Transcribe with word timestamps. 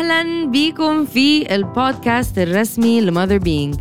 أهلا 0.00 0.46
بيكم 0.46 1.04
في 1.04 1.54
البودكاست 1.54 2.38
الرسمي 2.38 3.00
ل 3.00 3.38
Motherbeing 3.38 3.74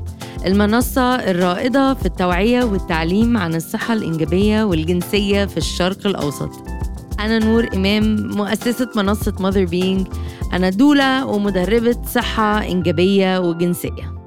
المنصة 0.45 1.15
الرائدة 1.15 1.93
في 1.93 2.05
التوعية 2.05 2.63
والتعليم 2.63 3.37
عن 3.37 3.55
الصحة 3.55 3.93
الإنجابية 3.93 4.63
والجنسية 4.63 5.45
في 5.45 5.57
الشرق 5.57 6.07
الأوسط. 6.07 6.49
أنا 7.19 7.39
نور 7.39 7.69
إمام 7.75 8.27
مؤسسة 8.27 8.89
منصة 8.95 9.33
Motherbeing 9.39 10.07
أنا 10.53 10.69
doula 10.69 11.25
ومدربة 11.25 11.97
صحة 12.13 12.63
إنجابية 12.63 13.39
وجنسية. 13.39 14.18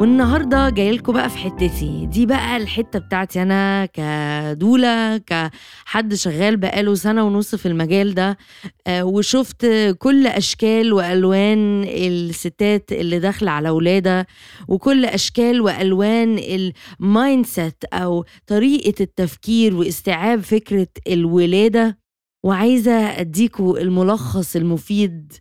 والنهارده 0.00 0.70
جاي 0.70 0.92
لكم 0.92 1.12
بقى 1.12 1.30
في 1.30 1.38
حتتي. 1.38 2.06
دي 2.06 2.26
بقى 2.26 2.56
الحته 2.56 2.98
بتاعتي 2.98 3.42
أنا 3.42 3.86
ك 3.86 4.08
doula 4.08 5.16
كحد 5.16 6.14
شغال 6.14 6.56
بقاله 6.56 6.94
سنة 6.94 7.24
ونص 7.24 7.54
في 7.54 7.66
المجال 7.66 8.14
ده. 8.14 8.38
آه، 8.86 9.04
وشفت 9.04 9.66
كل 9.98 10.26
أشكال 10.26 10.92
وألوان 10.92 11.84
الستات 11.88 12.92
اللي 12.92 13.18
داخلة 13.18 13.50
على 13.50 13.70
ولادة 13.70 14.26
وكل 14.68 15.04
أشكال 15.04 15.60
وألوان 15.60 16.38
ال 16.38 17.46
mindset 17.46 17.84
أو 17.92 18.24
طريقة 18.46 18.94
التفكير 19.02 19.74
واستيعاب 19.76 20.40
فكرة 20.40 20.88
الولادة. 21.08 21.98
وعايزة 22.44 22.92
أديكوا 23.20 23.78
الملخص 23.78 24.56
المفيد 24.56 25.32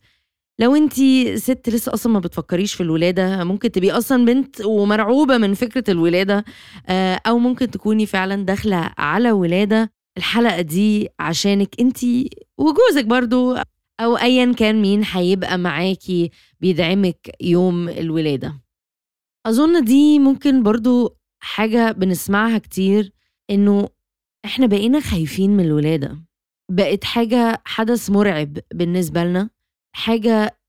لو 0.59 0.75
انت 0.75 0.93
ست 1.35 1.69
لسه 1.69 1.93
أصلا 1.93 2.13
ما 2.13 2.19
بتفكريش 2.19 2.73
في 2.73 2.83
الولادة 2.83 3.43
ممكن 3.43 3.71
تبقي 3.71 3.91
أصلا 3.91 4.25
بنت 4.25 4.61
ومرعوبة 4.65 5.37
من 5.37 5.53
فكرة 5.53 5.91
الولادة 5.91 6.45
آه، 6.87 7.21
أو 7.27 7.37
ممكن 7.39 7.71
تكوني 7.71 8.05
فعلا 8.05 8.45
داخلة 8.45 8.93
على 8.97 9.31
ولادة 9.31 9.91
الحلقة 10.17 10.61
دي 10.61 11.09
عشانك 11.19 11.75
انت 11.79 11.97
وجوزك 12.57 13.05
برضو 13.05 13.55
أو 13.99 14.17
ايا 14.17 14.53
كان 14.53 14.81
مين 14.81 15.03
هيبقى 15.11 15.57
معاكي 15.57 16.31
بيدعمك 16.59 17.31
يوم 17.41 17.89
الولادة. 17.89 18.61
اظن 19.45 19.83
دي 19.85 20.19
ممكن 20.19 20.63
برضو 20.63 21.17
حاجة 21.39 21.91
بنسمعها 21.91 22.57
كتير 22.57 23.11
انه 23.49 23.89
إحنا 24.45 24.65
بقينا 24.65 24.99
خايفين 24.99 25.57
من 25.57 25.65
الولادة. 25.65 26.17
بقت 26.71 27.03
حاجة 27.03 27.61
حدث 27.65 28.09
مرعب 28.09 28.57
بالنسبة 28.73 29.23
لنا. 29.23 29.49
حاجة 29.95 30.59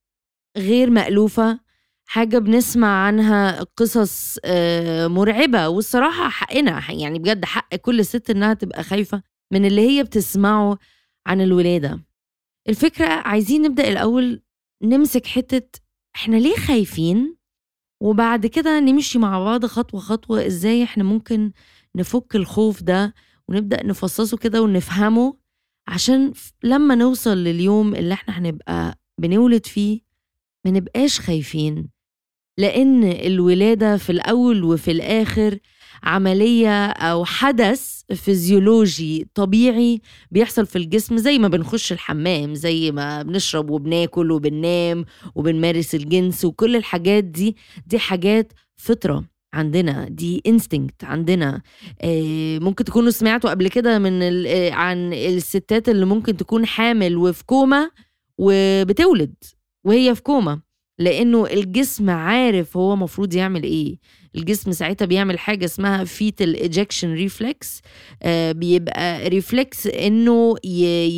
غير 0.56 0.90
مألوفة 0.90 1.60
حاجة 2.06 2.38
بنسمع 2.38 3.06
عنها 3.06 3.62
قصص 3.62 4.38
آه، 4.44 5.06
مرعبة 5.06 5.68
والصراحة 5.68 6.28
حقنا 6.28 6.90
يعني 6.92 7.18
بجد 7.18 7.44
حق 7.44 7.74
كل 7.74 8.04
ست 8.04 8.30
إنها 8.30 8.54
تبقى 8.54 8.82
خايفة 8.84 9.22
من 9.52 9.64
اللي 9.64 9.80
هي 9.88 10.02
بتسمعه 10.04 10.78
عن 11.26 11.40
الولادة. 11.40 12.00
الفكرة 12.68 13.06
عايزين 13.06 13.62
نبدأ 13.62 13.88
الأول 13.88 14.42
نمسك 14.82 15.26
حتة 15.26 15.80
إحنا 16.16 16.36
ليه 16.36 16.56
خايفين؟ 16.56 17.36
وبعد 18.02 18.46
كده 18.46 18.80
نمشي 18.80 19.18
مع 19.18 19.38
بعض 19.44 19.66
خطوة 19.66 20.00
خطوة 20.00 20.46
إزاي 20.46 20.84
إحنا 20.84 21.04
ممكن 21.04 21.52
نفك 21.96 22.36
الخوف 22.36 22.82
ده 22.82 23.14
ونبدأ 23.48 23.86
نفصصه 23.86 24.36
كده 24.36 24.62
ونفهمه 24.62 25.36
عشان 25.88 26.32
لما 26.64 26.94
نوصل 26.94 27.38
لليوم 27.38 27.94
اللي 27.94 28.14
إحنا 28.14 28.38
هنبقى 28.38 28.98
بنولد 29.20 29.66
فيه 29.66 30.00
ما 30.64 30.70
نبقاش 30.70 31.20
خايفين. 31.20 31.88
لأن 32.58 33.04
الولادة 33.04 33.96
في 33.96 34.10
الأول 34.10 34.64
وفي 34.64 34.90
الآخر 34.90 35.58
عملية 36.02 36.86
أو 36.86 37.24
حدث 37.24 38.00
فيزيولوجي 38.14 39.28
طبيعي 39.34 40.00
بيحصل 40.30 40.66
في 40.66 40.76
الجسم 40.76 41.16
زي 41.16 41.38
ما 41.38 41.48
بنخش 41.48 41.92
الحمام 41.92 42.54
زي 42.54 42.90
ما 42.92 43.22
بنشرب 43.22 43.70
وبناكل 43.70 44.30
وبننام 44.32 45.04
وبنمارس 45.34 45.94
الجنس 45.94 46.44
وكل 46.44 46.76
الحاجات 46.76 47.24
دي 47.24 47.56
دي 47.86 47.98
حاجات 47.98 48.52
فطرة 48.76 49.24
عندنا 49.54 50.08
دي 50.08 50.42
instinct 50.46 51.04
عندنا. 51.04 51.62
آه، 52.02 52.58
ممكن 52.58 52.84
تكونوا 52.84 53.10
سمعتوا 53.10 53.50
قبل 53.50 53.68
كده 53.68 53.98
من 53.98 54.22
آه، 54.46 54.70
عن 54.72 55.12
الستات 55.12 55.88
اللي 55.88 56.06
ممكن 56.06 56.36
تكون 56.36 56.66
حامل 56.66 57.16
وفي 57.16 57.44
كوما 57.46 57.90
وبتولد 58.40 59.34
وهي 59.84 60.14
في 60.14 60.22
كوما 60.22 60.60
لأنه 60.98 61.46
الجسم 61.46 62.10
عارف 62.10 62.76
هو 62.76 62.96
مفروض 62.96 63.34
يعمل 63.34 63.62
إيه. 63.62 63.98
الجسم 64.36 64.72
ساعتها 64.72 65.06
بيعمل 65.06 65.38
حاجة 65.38 65.64
اسمها 65.64 66.04
fetal 66.04 66.54
ejection 66.54 67.12
reflex 67.14 67.80
بيبقى 68.50 69.28
reflex 69.28 69.86
إنه 69.86 70.54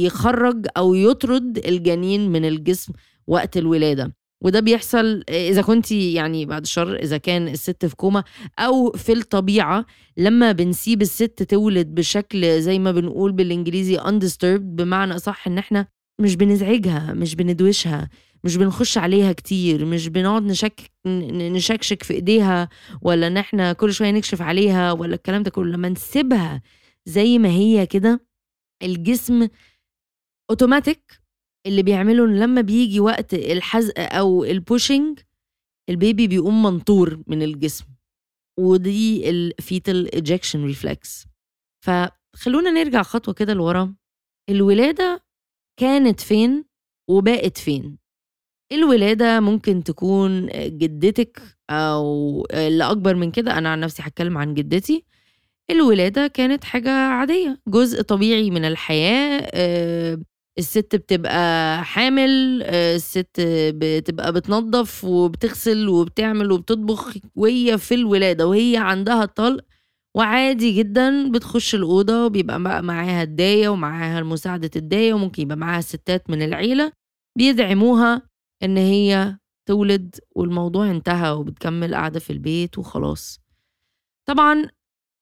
يخرج 0.04 0.66
أو 0.76 0.94
يطرد 0.94 1.58
الجنين 1.66 2.30
من 2.32 2.44
الجسم 2.44 2.92
وقت 3.26 3.56
الولادة. 3.56 4.14
وده 4.44 4.60
بيحصل 4.60 5.22
إذا 5.28 5.62
كنت 5.62 5.92
يعني 5.92 6.46
بعد 6.46 6.62
الشر 6.62 6.96
إذا 6.96 7.16
كان 7.16 7.48
الست 7.48 7.86
في 7.86 7.96
كوما 7.96 8.24
أو 8.58 8.92
في 8.92 9.12
الطبيعة 9.12 9.86
لما 10.16 10.52
بنسيب 10.52 11.02
الست 11.02 11.42
تولد 11.42 11.86
بشكل 11.94 12.60
زي 12.60 12.78
ما 12.78 12.92
بنقول 12.92 13.32
بالإنجليزي 13.32 13.98
undisturbed 13.98 14.60
بمعنى 14.62 15.16
أصح 15.16 15.46
إن 15.46 15.58
إحنا 15.58 15.86
مش 16.22 16.36
بنزعجها 16.36 17.12
مش 17.12 17.34
بندوشها 17.34 18.10
مش 18.44 18.56
بنخش 18.56 18.98
عليها 18.98 19.32
كتير 19.32 19.84
مش 19.84 20.08
بنقعد 20.08 20.42
نشك 20.42 20.90
نشكشك 21.06 22.02
في 22.02 22.14
إيديها 22.14 22.68
ولا 23.02 23.26
إن 23.26 23.36
إحنا 23.36 23.72
كل 23.72 23.92
شوية 23.94 24.10
نكشف 24.10 24.42
عليها 24.42 24.92
ولا 24.92 25.14
الكلام 25.14 25.42
ده 25.42 25.50
كله. 25.50 25.72
لما 25.72 25.88
نسيبها 25.88 26.62
زي 27.06 27.38
ما 27.38 27.48
هي 27.48 27.86
كده 27.86 28.26
الجسم 28.82 29.48
اوتوماتيك 30.50 31.20
اللي 31.66 31.82
بيعمله 31.82 32.26
لما 32.26 32.60
بيجي 32.60 33.00
وقت 33.00 33.34
الحزق 33.34 33.94
أو 33.98 34.44
ال 34.44 34.54
pushing 34.54 35.20
ال 35.90 35.97
baby 35.97 36.26
بيقوم 36.26 36.62
منطور 36.62 37.22
من 37.26 37.42
الجسم. 37.42 37.84
ودي 38.58 39.30
ال 39.30 39.44
fetal 39.44 40.14
ejection 40.14 40.64
reflex 40.64 41.26
فخلونا 41.84 42.70
نرجع 42.70 43.02
خطوة 43.02 43.34
كده 43.34 43.54
لورا. 43.54 43.94
الولادة 44.50 45.24
كانت 45.80 46.20
فين 46.20 46.64
وبقت 47.10 47.58
فين. 47.58 47.98
الولادة 48.72 49.40
ممكن 49.40 49.84
تكون 49.84 50.46
جدتك 50.78 51.42
أو 51.70 52.46
اللي 52.54 52.84
أكبر 52.90 53.14
من 53.14 53.30
كده 53.30 53.58
أنا 53.58 53.68
عن 53.68 53.80
نفسي 53.80 54.02
هتكلم 54.02 54.38
عن 54.38 54.54
جدتي. 54.54 55.04
الولادة 55.70 56.26
كانت 56.26 56.64
حاجة 56.64 56.90
عادية 56.90 57.60
جزء 57.68 58.02
طبيعي 58.02 58.50
من 58.50 58.64
الحياة 58.64 59.50
آه، 59.54 60.18
الست 60.58 60.96
بتبقى 60.96 61.84
حامل 61.84 62.62
آه، 62.64 62.96
الست 62.96 63.40
بتبقى 63.76 64.32
بتنظف 64.32 65.04
وبتغسل 65.04 65.88
وبتعمل 65.88 66.52
وبتطبخ 66.52 67.14
وهي 67.36 67.78
في 67.78 67.94
الولادة 67.94 68.46
وهي 68.46 68.76
عندها 68.76 69.24
الطلق 69.24 69.64
وعادي 70.16 70.72
جدا 70.72 71.30
بتخش 71.30 71.74
الأوضة 71.74 72.24
وبيبقى 72.26 72.58
معاها 72.82 73.22
الداية 73.22 73.68
ومعاها 73.68 74.22
مساعدة 74.22 74.70
الداية 74.76 75.14
وممكن 75.14 75.42
يبقى 75.42 75.56
معاها 75.56 75.80
ستات 75.80 76.30
من 76.30 76.42
العيلة 76.42 76.92
بيدعموها 77.38 78.22
إن 78.62 78.76
هي 78.76 79.36
تولد 79.68 80.14
والموضوع 80.36 80.90
انتهى 80.90 81.30
وبتكمل 81.30 81.94
قاعدة 81.94 82.20
في 82.20 82.30
البيت 82.32 82.78
وخلاص. 82.78 83.40
طبعا 84.28 84.68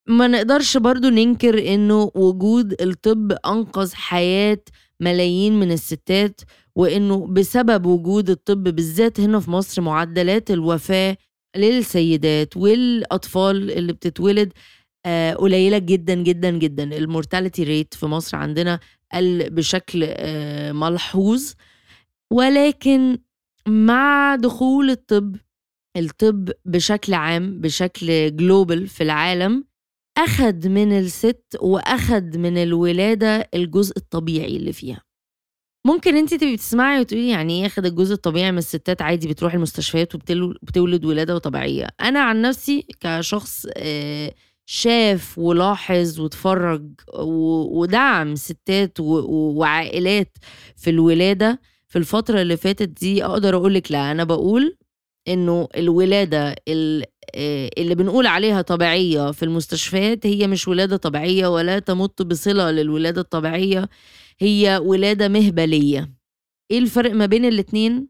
ما 0.08 0.26
نقدرش 0.28 0.76
برضو 0.76 1.08
ننكر 1.08 1.74
إنه 1.74 2.10
وجود 2.14 2.82
الطب 2.82 3.32
أنقذ 3.32 3.94
حياة 3.94 4.58
ملايين 5.00 5.60
من 5.60 5.72
الستات 5.72 6.40
وإنه 6.76 7.26
بسبب 7.26 7.86
وجود 7.86 8.30
الطب 8.30 8.62
بالذات 8.64 9.20
هنا 9.20 9.40
في 9.40 9.50
مصر 9.50 9.82
معدلات 9.82 10.50
الوفاة 10.50 11.16
للسيدات 11.56 12.56
والأطفال 12.56 13.70
اللي 13.70 13.92
بتتولد 13.92 14.52
قليلة 15.38 15.78
جدا 15.78 16.14
جدا 16.14 16.50
جدا. 16.50 16.82
ال 16.84 16.92
mortality 16.92 17.62
rate 17.64 17.94
في 17.94 18.06
مصر 18.06 18.36
عندنا 18.36 18.80
قل 19.14 19.50
بشكل 19.50 20.04
آه، 20.08 20.72
ملحوظ. 20.72 21.52
ولكن 22.32 23.18
مع 23.68 24.36
دخول 24.36 24.90
الطب 24.90 25.36
الطب 25.96 26.50
بشكل 26.64 27.14
عام 27.14 27.60
بشكل 27.60 28.36
global 28.36 28.86
في 28.88 29.02
العالم 29.02 29.64
أخد 30.18 30.66
من 30.66 30.98
الست 30.98 31.56
وأخد 31.60 32.36
من 32.36 32.58
الولادة 32.58 33.48
الجزء 33.54 33.96
الطبيعي 33.96 34.56
اللي 34.56 34.72
فيها. 34.72 35.02
ممكن 35.86 36.16
انت 36.16 36.34
تبقي 36.34 36.52
بتسمعي 36.54 37.00
وتقولي 37.00 37.28
يعني 37.28 37.60
إيه 37.60 37.66
اخد 37.66 37.86
الجزء 37.86 38.14
الطبيعي 38.14 38.52
من 38.52 38.58
الستات؟ 38.58 39.02
عادي 39.02 39.28
بتروح 39.28 39.54
المستشفيات 39.54 40.14
وبتولد 40.14 41.04
ولادة 41.04 41.38
طبيعيه 41.38 41.88
أنا 42.00 42.20
عن 42.20 42.42
نفسي 42.42 42.86
كشخص 43.00 43.66
آه 43.76 44.34
شاف 44.72 45.38
ولاحظ 45.38 46.20
واتفرج 46.20 46.82
ودعم 47.18 48.34
ستات 48.36 49.00
وعائلات 49.00 50.38
في 50.76 50.90
الولادة 50.90 51.60
في 51.88 51.98
الفترة 51.98 52.42
اللي 52.42 52.56
فاتت 52.56 52.88
دي. 52.88 53.24
أقدر 53.24 53.56
أقول 53.56 53.74
لك 53.74 53.92
لا 53.92 54.10
أنا 54.10 54.24
بقول 54.24 54.76
إنه 55.28 55.68
الولادة 55.76 56.54
آه، 56.68 57.70
اللي 57.78 57.94
بنقول 57.94 58.26
عليها 58.26 58.62
طبيعية 58.62 59.30
في 59.30 59.42
المستشفيات 59.44 60.26
هي 60.26 60.46
مش 60.46 60.68
ولادة 60.68 60.96
طبيعية 60.96 61.46
ولا 61.46 61.78
تمت 61.78 62.22
بصلة 62.22 62.70
للولادة 62.70 63.20
الطبيعية 63.20 63.88
هي 64.40 64.80
ولادة 64.84 65.28
مهبلية. 65.28 66.12
إيه 66.70 66.78
الفرق 66.78 67.12
ما 67.12 67.26
بين 67.26 67.44
الاتنين؟ 67.44 68.08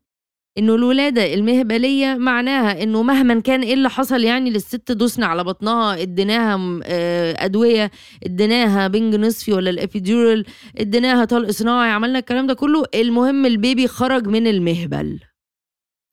إنه 0.58 0.74
الولادة 0.74 1.34
المهبلية 1.34 2.14
معناها 2.14 2.82
إنه 2.82 3.02
مهما 3.02 3.40
كان 3.40 3.62
إيه 3.62 3.74
اللي 3.74 3.90
حصل 3.90 4.24
يعني 4.24 4.50
للست 4.50 4.92
دوسنا 4.92 5.26
على 5.26 5.44
بطنها 5.44 6.02
إديناها 6.02 6.80
آه، 6.84 7.44
أدوية 7.44 7.90
إديناها 8.26 8.88
بنج 8.88 9.14
نصفي 9.14 9.52
ولا 9.52 9.70
ال 9.70 9.78
epidural 9.78 10.44
إديناها 10.78 11.24
طلق 11.24 11.50
صناعي 11.50 11.90
عملنا 11.90 12.18
الكلام 12.18 12.46
ده 12.46 12.54
كله. 12.54 12.84
المهم 12.94 13.46
ال 13.46 13.55
baby 13.55 13.88
خرج 13.88 14.26
من 14.26 14.46
المهبل. 14.46 15.20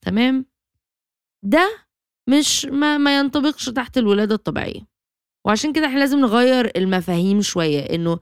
تمام؟ 0.06 0.46
ده 1.42 1.70
مش 2.28 2.64
ما, 2.66 2.98
ما 2.98 3.18
ينطبقش 3.18 3.68
تحت 3.68 3.98
الولادة 3.98 4.34
الطبيعية. 4.34 4.80
وعشان 5.44 5.72
كده 5.72 5.86
إحنا 5.86 5.98
لازم 5.98 6.18
نغير 6.20 6.70
المفاهيم 6.76 7.42
شوية. 7.42 7.80
إنه 7.80 8.18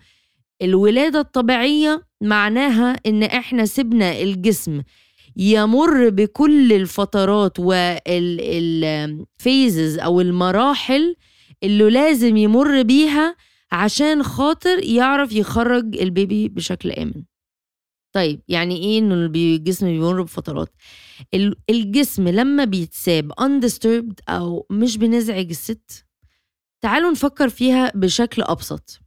الولادة 0.62 1.20
الطبيعية 1.20 2.02
معناها 2.22 2.96
إن 3.06 3.22
إحنا 3.22 3.64
سيبنا 3.66 4.20
الجسم 4.20 4.82
يمر 5.36 6.08
بكل 6.08 6.72
الفترات 6.72 7.60
وال 8.10 8.37
phases 8.37 9.18
أو 9.98 10.20
المراحل 10.20 11.16
اللي 11.62 11.90
لازم 11.90 12.36
يمر 12.36 12.82
بيها 12.82 13.36
عشان 13.72 14.22
خاطر 14.22 14.84
يعرف 14.84 15.32
يخرج 15.32 15.96
ال 15.96 16.06
baby 16.06 16.48
بشكل 16.48 16.90
آمن. 16.90 17.24
طيب 18.12 18.40
يعني 18.48 18.76
إيه 18.76 18.98
إنه 18.98 19.14
الجسم 19.14 19.86
بيمر 19.86 20.22
بفترات؟ 20.22 20.72
الجسم 21.70 22.28
لما 22.28 22.64
بيتساب 22.64 23.32
undisturbed 23.32 24.14
أو 24.28 24.66
مش 24.70 24.96
بنزعج 24.96 25.48
الست 25.50 26.06
تعالوا 26.80 27.10
نفكر 27.10 27.48
فيها 27.48 27.92
بشكل 27.94 28.42
أبسط. 28.42 29.00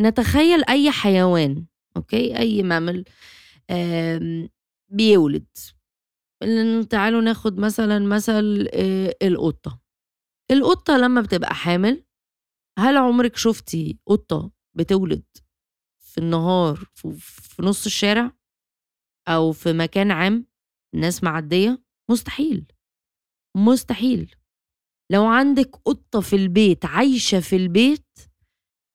نتخيل 0.00 0.64
أي 0.64 0.90
حيوان 0.90 1.64
okay؟ 1.96 2.38
أي 2.38 2.62
mammal 2.62 3.04
بيولد. 4.90 5.46
تعالوا 6.90 7.20
ناخد 7.20 7.58
مثلا 7.58 7.98
مثل 7.98 8.68
آه، 8.74 9.16
القطة. 9.22 9.80
القطة 10.50 10.96
لما 10.96 11.20
بتبقى 11.20 11.54
حامل 11.54 12.04
هل 12.78 12.96
عمرك 12.96 13.36
شفتي 13.36 13.98
قطة 14.06 14.52
بتولد 14.76 15.24
في 16.00 16.18
النهار 16.18 16.76
في 16.94 17.62
نص 17.62 17.86
الشارع 17.86 18.32
أو 19.28 19.52
في 19.52 19.72
مكان 19.72 20.10
عام 20.10 20.46
الناس 20.94 21.24
معدية؟ 21.24 21.82
مستحيل. 22.10 22.72
مستحيل. 23.56 24.34
لو 25.12 25.24
عندك 25.26 25.76
قطة 25.76 26.20
في 26.20 26.36
البيت 26.36 26.84
عايشة 26.84 27.40
في 27.40 27.56
البيت 27.56 28.06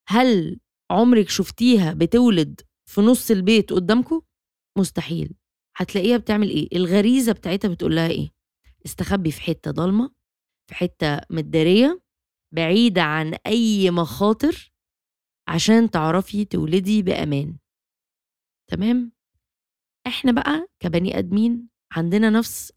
هل 0.09 0.59
عمرك 0.91 1.29
شفتيها 1.29 1.93
بتولد 1.93 2.61
في 2.89 3.01
نص 3.01 3.31
البيت 3.31 3.73
قدامكم؟ 3.73 4.21
مستحيل. 4.77 5.33
هتلاقيها 5.77 6.17
بتعمل 6.17 6.49
إيه؟ 6.49 6.67
الغريزة 6.75 7.31
بتاعتها 7.31 7.67
بتقول 7.67 7.95
لها 7.95 8.07
إيه؟ 8.07 8.29
استخبي 8.85 9.31
في 9.31 9.41
حتة 9.41 9.71
ضلمة 9.71 10.11
في 10.69 10.75
حتة 10.75 11.21
متدارية 11.29 12.01
بعيدة 12.53 13.01
عن 13.01 13.33
أي 13.47 13.91
مخاطر 13.91 14.71
عشان 15.47 15.91
تعرفي 15.91 16.45
تولدي 16.45 17.01
بأمان. 17.01 17.57
تمام؟ 18.71 19.11
إحنا 20.07 20.31
بقى 20.31 20.67
كبني 20.79 21.17
آدمين 21.19 21.67
عندنا 21.91 22.29
نفس 22.29 22.71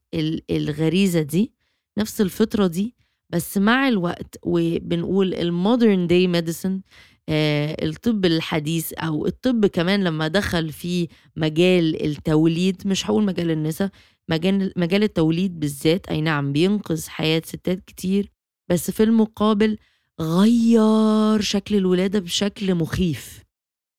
الغريزة 0.51 1.23
دي 1.23 1.55
نفس 1.99 2.21
الفطرة 2.21 2.67
دي 2.67 2.97
بس 3.33 3.59
مع 3.59 3.89
الوقت 3.89 4.39
وبنقول 4.43 5.35
ال 5.35 5.45
modern 5.45 6.07
day 6.07 6.27
medicine 6.27 6.83
الطب 7.29 8.25
الحديث 8.25 8.93
أو 8.93 9.27
الطب 9.27 9.67
كمان 9.67 10.05
لما 10.05 10.29
دخل 10.29 10.73
في 10.73 11.09
مجال 11.37 12.05
التوليد 12.07 12.87
مش 12.87 13.07
هقول 13.11 13.25
مجال 13.25 13.51
النساء 13.51 13.91
مجال 14.31 14.73
مجال 14.77 15.03
التوليد 15.03 15.61
بالذات 15.61 16.09
أي 16.09 16.21
نعم 16.21 16.53
بينقذ 16.53 17.09
حياة 17.09 17.43
ستات 17.45 17.85
كتير 17.85 18.31
بس 18.71 18.91
في 18.91 19.03
المقابل 19.03 19.79
غير 20.21 21.41
شكل 21.41 21.75
الولادة 21.75 22.19
بشكل 22.19 22.75
مخيف. 22.75 23.45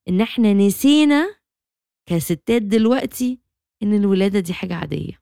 إن 0.09 0.21
إحنا 0.21 0.53
نسينا 0.53 1.35
كستات 2.09 2.61
دلوقتي 2.61 3.39
إن 3.83 3.93
الولادة 3.93 4.39
دي 4.39 4.53
حاجة 4.53 4.75
عادية. 4.75 5.19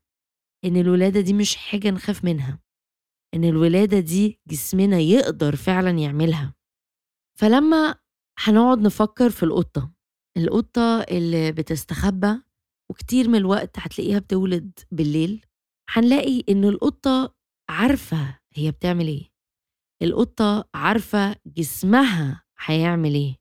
إن 0.64 0.76
الولادة 0.76 1.20
دي 1.20 1.32
مش 1.32 1.56
حاجة 1.56 1.90
نخاف 1.90 2.24
منها. 2.24 2.58
إن 3.34 3.44
الولادة 3.44 4.00
دي 4.00 4.38
جسمنا 4.48 4.98
يقدر 4.98 5.56
فعلا 5.56 5.90
يعملها. 5.90 6.54
فلما 7.38 7.94
هنقعد 8.38 8.78
نفكر 8.78 9.30
في 9.30 9.42
القطة 9.42 9.92
القطة 10.36 11.00
اللي 11.02 11.52
بتستخبى 11.52 12.40
وكتير 12.90 13.28
من 13.28 13.34
الوقت 13.34 13.78
هتلاقيها 13.78 14.18
بتولد 14.18 14.78
بالليل 14.90 15.46
هنلاقي 15.90 16.44
إن 16.48 16.64
القطة 16.64 17.34
عارفة 17.70 18.38
هي 18.54 18.70
بتعمل 18.70 19.06
إيه. 19.06 19.28
القطة 20.02 20.68
عارفة 20.74 21.36
جسمها 21.46 22.42
هيعمل 22.64 23.14
إيه 23.14 23.36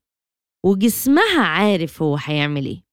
وجسمها 0.65 1.41
عارف 1.41 2.01
هو 2.01 2.17
هيعمل 2.23 2.65
إيه. 2.65 2.83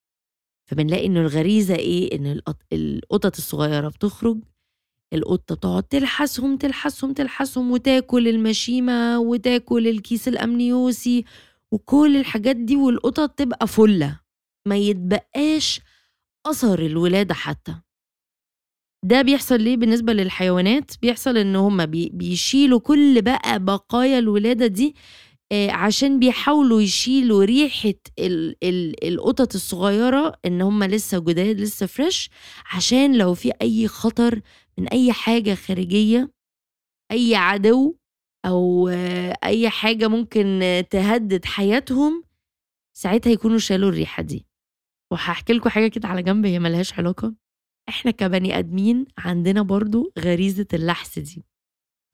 فبنلاقي 0.71 1.07
إنه 1.07 1.21
الغريزة 1.21 1.75
إيه 1.75 2.17
إن 2.17 2.41
القطط 2.73 3.37
الصغيرة 3.37 3.89
بتخرج 3.89 4.39
القطة 5.13 5.55
تقعد 5.55 5.83
تلحسهم 5.83 6.57
تلحسهم 6.57 7.13
تلحسهم 7.13 7.71
وتاكل 7.71 8.29
المشيمة 8.29 9.19
وتاكل 9.19 9.89
الكيس 9.89 10.29
الأمنيوسي 10.29 11.25
وكل 11.73 12.17
الحاجات 12.17 12.57
دي 12.57 12.77
والقطط 12.77 13.31
تبقى 13.31 13.67
فلة. 13.69 14.21
ما 14.69 14.77
يتبقاش 14.77 15.81
أثر 16.47 16.79
الولادة 16.87 17.35
حتى. 17.35 17.75
ده 19.05 19.23
بيحصل 19.23 19.61
ليه 19.61 19.77
بالنسبة 19.77 20.13
للحيوانات؟ 20.13 20.93
بيحصل 21.03 21.37
إن 21.37 21.57
هم 21.57 21.87
بيشيلوا 21.87 22.81
كل 22.81 23.23
بقى 23.23 23.65
بقايا 23.65 24.19
الولادة 24.19 24.67
دي 24.67 24.95
آه، 25.53 25.71
عشان 25.71 26.19
بيحاولوا 26.19 26.81
يشيلوا 26.83 27.45
ريحة 27.45 27.95
القطط 29.05 29.55
الصغيرة 29.55 30.35
إن 30.47 30.61
هم 30.63 30.85
لسه 30.85 31.19
جداد 31.19 31.61
لسه 31.61 31.87
فريش 31.87 32.31
عشان 32.73 33.19
لو 33.19 33.35
في 33.35 33.53
أي 33.63 33.89
خطر 33.89 34.41
من 34.79 34.89
أي 34.89 35.13
حاجة 35.13 35.55
خارجية 35.55 36.33
أي 37.13 37.35
عدو 37.35 37.97
أو 38.47 38.89
أي 39.45 39.71
حاجة 39.71 40.09
ممكن 40.09 40.61
تهدد 40.91 41.45
حياتهم 41.45 42.25
ساعتها 42.97 43.31
يكونوا 43.31 43.59
شالوا 43.59 43.89
الريحة 43.89 44.23
دي. 44.23 44.47
وهحكي 45.13 45.53
لكم 45.53 45.71
حاجة 45.71 45.89
كده 45.89 46.09
على 46.09 46.23
جنب 46.23 46.47
هي 46.47 46.59
ملهاش 46.59 46.99
علاقة. 46.99 47.35
إحنا 47.89 48.11
كبني 48.11 48.59
آدمين 48.59 49.07
عندنا 49.19 49.63
برضو 49.63 50.13
غريزة 50.19 50.67
اللحس 50.75 51.19
دي. 51.19 51.45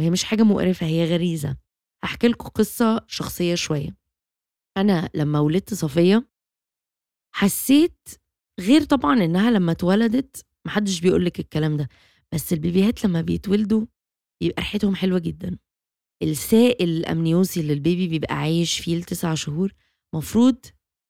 وهي 0.00 0.10
مش 0.10 0.24
حاجة 0.24 0.42
مقرفة 0.42 0.86
هي 0.86 1.14
غريزة. 1.14 1.56
هحكي 2.04 2.28
لكم 2.28 2.48
قصة 2.48 3.04
شخصية 3.06 3.54
شوية. 3.54 3.96
أنا 4.76 5.10
لما 5.14 5.40
ولدت 5.40 5.74
صفية 5.74 6.28
حسيت 7.34 8.08
غير 8.60 8.84
طبعا 8.84 9.24
إنها 9.24 9.50
لما 9.50 9.72
اتولدت 9.72 10.46
محدش 10.66 11.00
بيقول 11.00 11.24
لك 11.24 11.40
الكلام 11.40 11.76
ده. 11.76 11.88
بس 12.34 12.52
البيبيهات 12.52 13.04
لما 13.04 13.20
بيتولدوا 13.20 13.86
بيبقى 14.40 14.62
ريحتهم 14.62 14.94
حلوة 14.94 15.18
جدا. 15.18 15.58
السائل 16.22 16.88
الأمنيوسي 16.88 17.60
اللي 17.60 17.72
البيبي 17.72 18.08
بيبقى 18.08 18.34
عايش 18.34 18.78
فيه 18.80 18.96
لتسع 18.96 19.34
شهور 19.34 19.72
مفروض 20.14 20.56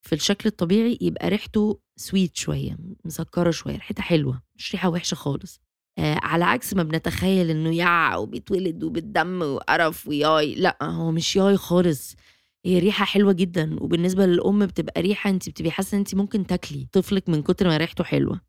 في 0.03 0.15
الشكل 0.15 0.49
الطبيعي 0.49 0.99
يبقى 1.01 1.29
ريحته 1.29 1.81
سويت 1.97 2.37
شوية 2.37 2.77
مسكرة 3.05 3.51
شوية 3.51 3.75
ريحتها 3.75 4.03
حلوة 4.03 4.43
مش 4.57 4.73
ريحة 4.73 4.89
وحشة 4.89 5.15
خالص. 5.15 5.61
آه 5.99 6.15
على 6.23 6.45
عكس 6.45 6.75
ما 6.75 6.83
بنتخيل 6.83 7.51
إنه 7.51 7.75
يع 7.75 8.17
وبيتولد 8.17 8.85
وبالدم 8.85 9.43
وقرف 9.43 10.09
وياي 10.09 10.55
لأ 10.55 10.79
هو 10.83 11.11
مش 11.11 11.37
ياي 11.37 11.57
خالص. 11.57 12.17
هي 12.65 12.79
ريحة 12.79 13.05
حلوة 13.05 13.33
جدا 13.33 13.77
وبالنسبة 13.83 14.27
للأم 14.27 14.67
بتبقى 14.67 15.01
ريحة 15.03 15.31
انت 15.31 15.49
بتبقي 15.49 15.71
حاسة 15.71 15.99
انت 15.99 16.15
ممكن 16.15 16.47
تاكلي 16.47 16.87
طفلك 16.93 17.29
من 17.29 17.43
كتر 17.43 17.69
ما 17.69 17.77
ريحته 17.77 18.05
حلوة. 18.05 18.41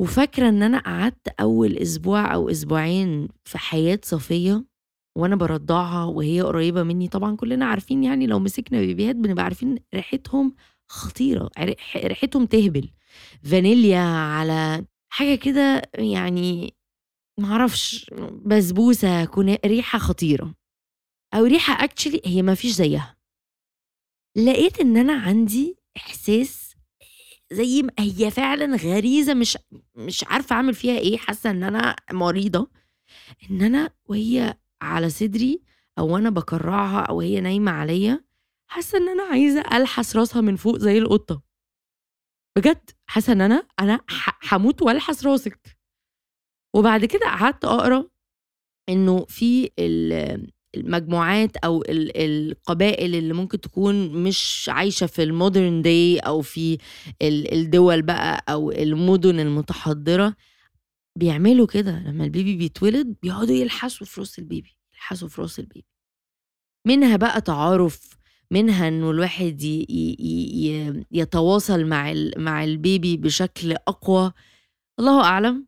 وفاكرة 0.00 0.48
إن 0.48 0.62
أنا 0.62 0.78
قعدت 0.78 1.28
أول 1.40 1.76
أسبوع 1.78 2.34
أو 2.34 2.50
أسبوعين 2.50 3.28
في 3.44 3.58
حياة 3.58 4.00
صفية 4.02 4.64
وأنا 5.18 5.36
برضعها 5.36 6.04
وهي 6.04 6.42
قريبة 6.42 6.82
مني 6.82 7.08
طبعا 7.08 7.36
كلنا 7.36 7.66
عارفين 7.66 8.04
يعني 8.04 8.26
لو 8.26 8.38
مسكنا 8.38 8.80
بيبيهات 8.80 9.16
بنبقى 9.16 9.44
عارفين 9.44 9.78
ريحتهم 9.94 10.54
خطيرة 10.88 11.50
ريحتهم 11.96 12.46
تهبل. 12.46 12.90
فانيليا 13.42 14.00
على 14.00 14.84
حاجة 15.12 15.34
كده 15.34 15.82
يعني 15.94 16.74
معرفش 17.40 18.10
بسبوسة 18.46 19.28
ريحة 19.66 19.98
خطيرة. 19.98 20.54
أو 21.34 21.44
ريحة 21.44 21.84
اكشلي 21.84 22.20
هي 22.24 22.42
ما 22.42 22.54
فيش 22.54 22.72
زيها. 22.72 23.16
لقيت 24.36 24.80
إن 24.80 24.96
أنا 24.96 25.12
عندي 25.12 25.76
إحساس 25.96 26.63
زي 27.52 27.82
ما 27.82 27.92
هي 27.98 28.30
فعلا 28.30 28.76
غريزة 28.76 29.34
مش 29.34 29.58
مش 29.94 30.24
عارفة 30.24 30.56
أعمل 30.56 30.74
فيها 30.74 30.98
إيه. 30.98 31.16
حاسة 31.18 31.50
إن 31.50 31.62
أنا 31.62 31.96
مريضة. 32.12 32.70
إن 33.50 33.62
أنا 33.62 33.90
وهي 34.06 34.58
على 34.82 35.10
صدري 35.10 35.62
أو 35.98 36.16
أنا 36.16 36.30
بكرعها 36.30 37.00
أو 37.00 37.20
هي 37.20 37.40
نايمة 37.40 37.70
عليا 37.70 38.24
حاسة 38.70 38.98
إن 38.98 39.08
أنا 39.08 39.22
عايزة 39.22 39.60
ألحس 39.60 40.16
راسها 40.16 40.40
من 40.40 40.56
فوق 40.56 40.78
زي 40.78 40.98
القطة. 40.98 41.42
بجد 42.56 42.90
حاسة 43.06 43.32
إن 43.32 43.40
أنا 43.40 43.66
أنا 43.80 44.00
هموت 44.52 44.82
وألحس 44.82 45.26
راسك. 45.26 45.76
وبعد 46.76 47.04
كده 47.04 47.26
قعدت 47.26 47.64
أقرأ 47.64 48.08
إنه 48.88 49.24
في 49.24 49.70
المجموعات 50.76 51.56
أو 51.56 51.84
القبائل 51.88 53.14
اللي 53.14 53.32
ممكن 53.34 53.60
تكون 53.60 54.22
مش 54.22 54.70
عايشة 54.72 55.06
في 55.06 55.22
ال 55.22 55.31
modern 55.31 55.82
day 55.82 56.18
أو 56.18 56.42
في 56.42 56.78
الدول 57.22 58.02
بقى 58.02 58.44
أو 58.48 58.70
المدن 58.72 59.40
المتحضرة 59.40 60.36
بيعملوا 61.18 61.66
كده. 61.66 61.98
لما 62.06 62.24
ال 62.24 62.30
baby 62.30 62.56
بيتولد 62.56 63.16
بيقعدوا 63.22 63.54
يلحسوا 63.56 64.06
في 64.06 64.20
راس 64.20 64.38
ال 64.38 64.46
baby 64.46 64.76
يلحسوا 64.94 65.28
في 65.28 65.40
راس 65.42 65.58
ال 65.58 65.63
baby. 65.63 65.86
منها 66.86 67.16
بقى 67.16 67.40
تعارف 67.40 68.16
منها 68.50 68.88
إنه 68.88 69.10
الواحد 69.10 69.62
يتواصل 71.12 71.84
مع 71.84 72.14
مع 72.36 72.64
البيبي 72.64 73.16
بشكل 73.16 73.72
أقوى. 73.72 74.32
الله 74.98 75.24
أعلم. 75.24 75.66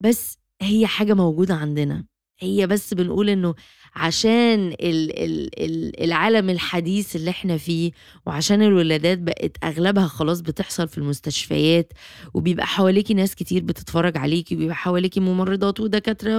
بس 0.00 0.38
هي 0.62 0.86
حاجة 0.86 1.14
موجودة 1.14 1.54
عندنا. 1.54 2.04
هي 2.40 2.66
بس 2.66 2.94
بنقول 2.94 3.28
إنه 3.28 3.54
عشان 3.94 4.68
ال 4.80 5.18
ال 5.58 6.02
العالم 6.04 6.50
الحديث 6.50 7.16
اللي 7.16 7.30
إحنا 7.30 7.56
فيه 7.56 7.90
وعشان 8.26 8.62
الولادات 8.62 9.18
بقت 9.18 9.56
أغلبها 9.64 10.06
خلاص 10.06 10.40
بتحصل 10.40 10.88
في 10.88 10.98
المستشفيات 10.98 11.92
وبيبقى 12.34 12.66
حواليكي 12.66 13.14
ناس 13.14 13.34
كتير 13.34 13.62
بتتفرج 13.64 14.16
عليكي 14.16 14.54
وبيبقى 14.54 14.74
حواليكي 14.76 15.20
ممرضات 15.20 15.80
ودكاترة 15.80 16.38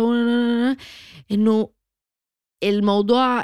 إنه 1.32 1.70
الموضوع 2.64 3.42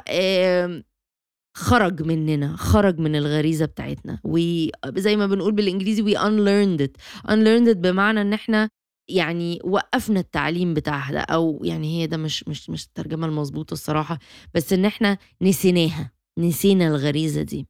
خرج 1.57 2.01
مننا 2.01 2.55
خرج 2.55 2.99
من 2.99 3.15
الغريزة 3.15 3.65
بتاعتنا. 3.65 4.19
وزي 4.23 5.15
ما 5.15 5.27
بنقول 5.27 5.51
بالإنجليزي 5.51 6.03
we 6.03 6.17
unlearned 6.17 6.81
it. 6.87 7.01
Unlearned 7.31 7.67
it 7.73 7.77
بمعنى 7.77 8.21
إن 8.21 8.33
إحنا 8.33 8.69
يعني 9.09 9.59
وقفنا 9.63 10.19
التعليم 10.19 10.73
بتاعها 10.73 11.11
ده 11.13 11.19
أو 11.19 11.61
يعني 11.63 12.01
هي 12.01 12.07
ده 12.07 12.17
مش 12.17 12.47
مش 12.47 12.69
مش 12.69 12.85
الترجمة 12.85 13.27
المظبوطة 13.27 13.73
الصراحة 13.73 14.19
بس 14.53 14.73
إن 14.73 14.85
إحنا 14.85 15.17
نسيناها 15.41 16.11
نسينا 16.39 16.87
الغريزة 16.87 17.41
دي. 17.41 17.67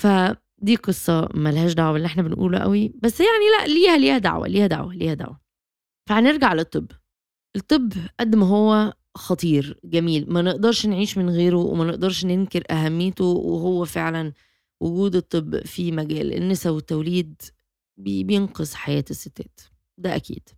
فدي 0.00 0.76
قصة 0.82 1.28
ملهاش 1.34 1.72
دعوة 1.72 1.92
باللي 1.92 2.06
إحنا 2.06 2.22
بنقوله 2.22 2.58
قوي 2.58 2.88
بس 3.02 3.20
يعني 3.20 3.44
لأ 3.58 3.66
ليها 3.74 3.96
ليها 3.96 4.18
دعوة 4.18 4.48
ليها 4.48 4.66
دعوة 4.66 4.94
ليها 4.94 5.14
دعوة. 5.14 5.40
فهنرجع 6.08 6.52
للطب. 6.54 6.86
الطب 7.56 7.92
قد 8.20 8.36
ما 8.36 8.46
هو 8.46 8.94
خطير 9.16 9.80
جميل. 9.84 10.32
ما 10.32 10.42
نقدرش 10.42 10.86
نعيش 10.86 11.18
من 11.18 11.30
غيره 11.30 11.56
وما 11.58 11.84
نقدرش 11.84 12.24
ننكر 12.24 12.64
أهميته 12.70 13.24
وهو 13.24 13.84
فعلا 13.84 14.32
وجود 14.80 15.16
الطب 15.16 15.66
في 15.66 15.92
مجال 15.92 16.32
النساء 16.34 16.72
والتوليد 16.72 17.42
بينقذ 17.96 18.74
حياة 18.74 19.04
الستات. 19.10 19.60
ده 19.98 20.16
أكيد. 20.16 20.48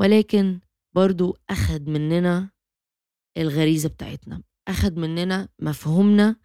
ولكن 0.00 0.60
برضو 0.94 1.36
أخد 1.50 1.88
مننا 1.88 2.50
الغريزة 3.38 3.88
بتاعتنا 3.88 4.42
أخد 4.68 4.96
مننا 4.96 5.48
مفهومنا 5.58 6.36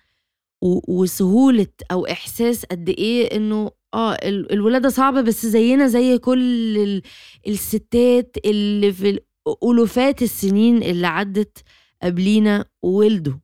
وسهولة 0.87 1.67
أو 1.91 2.05
إحساس 2.05 2.65
قد 2.65 2.89
إيه 2.89 3.35
إنه 3.37 3.71
آه 3.93 4.13
الولادة 4.51 4.89
صعبة 4.89 5.21
بس 5.21 5.45
زينا 5.45 5.87
زي 5.87 6.17
كل 6.17 7.01
الستات 7.47 8.37
اللي 8.45 8.93
في 8.93 9.19
ألوفات 9.63 10.21
السنين 10.21 10.83
اللي 10.83 11.07
عدت 11.07 11.63
قبلينا 12.03 12.65
وولدوا. 12.83 13.39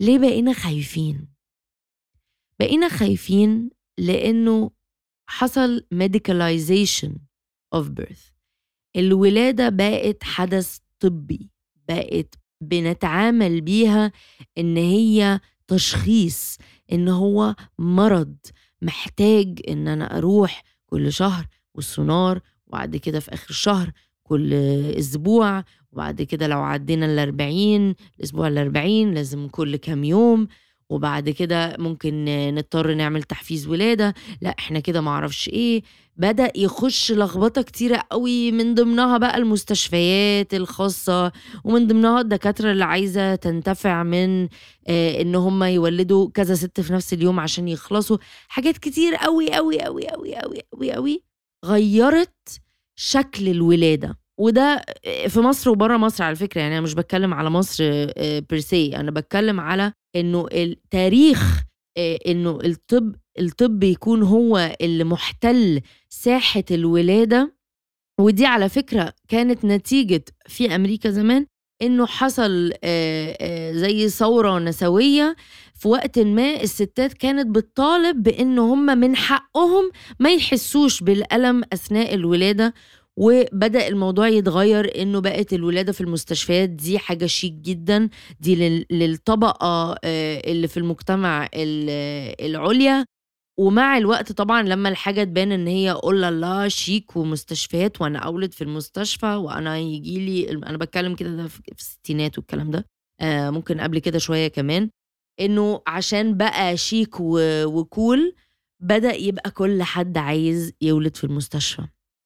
ليه 0.00 0.18
بقينا 0.18 0.52
خايفين؟ 0.52 1.28
بقينا 2.60 2.88
خايفين 2.88 3.70
لأنه 3.98 4.70
حصل 5.28 5.86
medicalization. 5.94 7.27
Of 7.74 7.84
birth. 8.00 8.32
الولادة 8.96 9.68
بقت 9.68 10.24
حدث 10.24 10.78
طبي 11.00 11.50
بقت 11.88 12.34
بنتعامل 12.60 13.60
بيها 13.60 14.12
إن 14.58 14.76
هي 14.76 15.40
تشخيص 15.66 16.58
إن 16.92 17.08
هو 17.08 17.54
مرض 17.78 18.36
محتاج 18.82 19.60
إن 19.68 19.88
أنا 19.88 20.18
أروح 20.18 20.62
كل 20.86 21.12
شهر 21.12 21.46
والسونار 21.74 22.40
وبعد 22.66 22.96
كده 22.96 23.20
في 23.20 23.34
آخر 23.34 23.50
الشهر 23.50 23.92
كل 24.22 24.54
أسبوع 24.98 25.64
وبعد 25.92 26.22
كده 26.22 26.46
لو 26.46 26.60
عدينا 26.60 27.06
ال 27.06 27.18
40 27.18 27.94
الأسبوع 28.18 28.48
ال 28.48 28.58
40 28.58 29.14
لازم 29.14 29.48
كل 29.48 29.76
كام 29.76 30.04
يوم. 30.04 30.48
وبعد 30.90 31.30
كده 31.30 31.76
ممكن 31.78 32.24
نضطر 32.54 32.94
نعمل 32.94 33.22
تحفيز 33.22 33.66
ولادة. 33.66 34.14
لا 34.40 34.54
إحنا 34.58 34.80
كده 34.80 35.00
معرفش 35.00 35.48
إيه. 35.48 35.82
بدأ 36.16 36.52
يخش 36.56 37.12
لخبطة 37.12 37.62
كتيرة 37.62 38.02
قوي 38.10 38.52
من 38.52 38.74
ضمنها 38.74 39.18
بقى 39.18 39.36
المستشفيات 39.36 40.54
الخاصة 40.54 41.32
ومن 41.64 41.86
ضمنها 41.86 42.20
الدكاترة 42.20 42.72
اللي 42.72 42.84
عايزة 42.84 43.34
تنتفع 43.34 44.02
من 44.02 44.48
آه 44.88 45.20
إن 45.20 45.34
هم 45.34 45.64
يولدوا 45.64 46.30
كذا 46.34 46.54
ست 46.54 46.80
في 46.80 46.92
نفس 46.92 47.12
اليوم 47.12 47.40
عشان 47.40 47.68
يخلصوا. 47.68 48.18
حاجات 48.48 48.78
كتير 48.78 49.14
قوي 49.14 49.52
قوي 49.52 49.80
قوي 49.82 50.08
قوي 50.08 50.36
قوي 50.36 50.60
قوي 50.72 50.92
قوي 50.92 51.22
غيرت 51.64 52.60
شكل 52.96 53.48
الولادة. 53.48 54.18
وده 54.38 54.84
في 55.28 55.40
مصر 55.40 55.70
وبره 55.70 55.96
مصر 55.96 56.24
على 56.24 56.36
فكرة 56.36 56.60
يعني 56.60 56.74
أنا 56.74 56.80
مش 56.80 56.94
بتكلم 56.94 57.34
على 57.34 57.50
مصر 57.50 57.84
بيرسي 58.50 58.96
أنا 58.96 59.10
بتكلم 59.10 59.60
على 59.60 59.92
إنه 60.16 60.46
التاريخ 60.52 61.62
إنه 62.26 62.58
الطب 62.64 63.14
الطب 63.38 63.82
يكون 63.82 64.22
هو 64.22 64.76
اللي 64.80 65.04
محتل 65.04 65.80
ساحة 66.08 66.64
الولادة. 66.70 67.54
ودي 68.20 68.46
على 68.46 68.68
فكرة 68.68 69.12
كانت 69.28 69.64
نتيجة 69.64 70.24
في 70.46 70.74
أمريكا 70.74 71.10
زمان 71.10 71.46
إنه 71.82 72.06
حصل 72.06 72.72
زي 73.72 74.08
ثورة 74.08 74.58
نسوية. 74.58 75.36
في 75.74 75.88
وقت 75.88 76.18
ما 76.18 76.62
الستات 76.62 77.12
كانت 77.12 77.46
بتطالب 77.46 78.22
بإن 78.22 78.58
هم 78.58 78.86
من 78.98 79.16
حقهم 79.16 79.90
ما 80.20 80.30
يحسوش 80.30 81.00
بالألم 81.02 81.62
أثناء 81.72 82.14
الولادة. 82.14 82.74
وبدأ 83.20 83.88
الموضوع 83.88 84.28
يتغير 84.28 85.02
إنه 85.02 85.20
بقت 85.20 85.52
الولادة 85.52 85.92
في 85.92 86.00
المستشفيات 86.00 86.68
دي 86.68 86.98
حاجة 86.98 87.26
شيك 87.26 87.52
جدا. 87.52 88.08
دي 88.40 88.84
للطبقة 88.90 89.98
اللي 90.04 90.68
في 90.68 90.76
المجتمع 90.76 91.48
العليا. 91.54 93.04
ومع 93.60 93.98
الوقت 93.98 94.32
طبعا 94.32 94.62
لما 94.62 94.88
الحاجة 94.88 95.24
تبان 95.24 95.52
إن 95.52 95.66
هي 95.66 95.90
قول 95.90 96.24
الله 96.24 96.68
شيك 96.68 97.16
ومستشفيات 97.16 98.00
وأنا 98.00 98.18
أولد 98.18 98.52
في 98.52 98.64
المستشفى 98.64 99.26
وأنا 99.26 99.78
يجي 99.78 100.18
لي 100.26 100.50
أنا 100.52 100.76
بتكلم 100.78 101.14
كده 101.14 101.36
ده 101.36 101.48
في 101.48 101.60
الستينات 101.78 102.38
والكلام 102.38 102.70
ده 102.70 102.86
آه 103.20 103.50
ممكن 103.50 103.80
قبل 103.80 103.98
كده 103.98 104.18
شوية 104.18 104.48
كمان 104.48 104.90
إنه 105.40 105.82
عشان 105.86 106.36
بقى 106.36 106.76
شيك 106.76 107.14
وكول 107.20 108.34
بدأ 108.80 109.14
يبقى 109.14 109.50
كل 109.50 109.82
حد 109.82 110.18
عايز 110.18 110.72
يولد 110.80 111.16
في 111.16 111.24
المستشفى. 111.24 111.82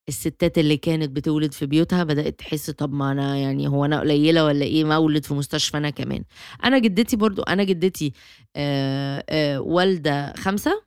الستات 0.09 0.59
اللي 0.59 0.76
كانت 0.76 1.11
بتولد 1.11 1.52
في 1.52 1.66
بيوتها 1.66 2.04
بدأت 2.04 2.38
تحس 2.38 2.71
طب 2.71 2.92
ما 2.92 3.12
أنا 3.12 3.37
يعني 3.37 3.68
هو 3.68 3.85
أنا 3.85 4.00
قليلة 4.00 4.44
ولا 4.44 4.64
إيه؟ 4.64 4.85
ما 4.85 4.94
اولد 4.94 5.25
في 5.25 5.35
مستشفى 5.35 5.76
أنا 5.76 5.90
كمان. 5.90 6.25
أنا 6.64 6.78
جدتي 6.78 7.16
برضو 7.16 7.42
أنا 7.42 7.64
جدتي 7.64 8.12
آآ 8.56 9.25
آآ 9.28 9.59
والدة 9.59 10.32
خمسة 10.37 10.82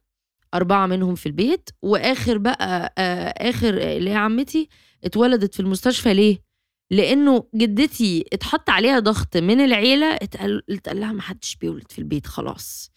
أربعة 0.53 0.85
منهم 0.87 1.15
في 1.15 1.25
البيت 1.25 1.69
وآخر 1.81 2.37
بقى 2.37 2.93
آخر 3.49 3.69
اللي 3.77 4.09
هي 4.09 4.15
عمتي 4.15 4.69
اتولدت 5.03 5.53
في 5.53 5.59
المستشفى. 5.59 6.13
ليه؟ 6.13 6.39
لأنه 6.91 7.43
جدتي 7.55 8.25
اتحط 8.33 8.69
عليها 8.69 8.99
ضغط 8.99 9.37
من 9.37 9.61
العيلة 9.61 10.05
اتقال, 10.15 10.63
اتقال 10.69 10.99
لها 10.99 11.11
ما 11.11 11.21
حدش 11.21 11.55
بيولد 11.55 11.91
في 11.91 11.99
البيت 11.99 12.27
خلاص. 12.27 12.91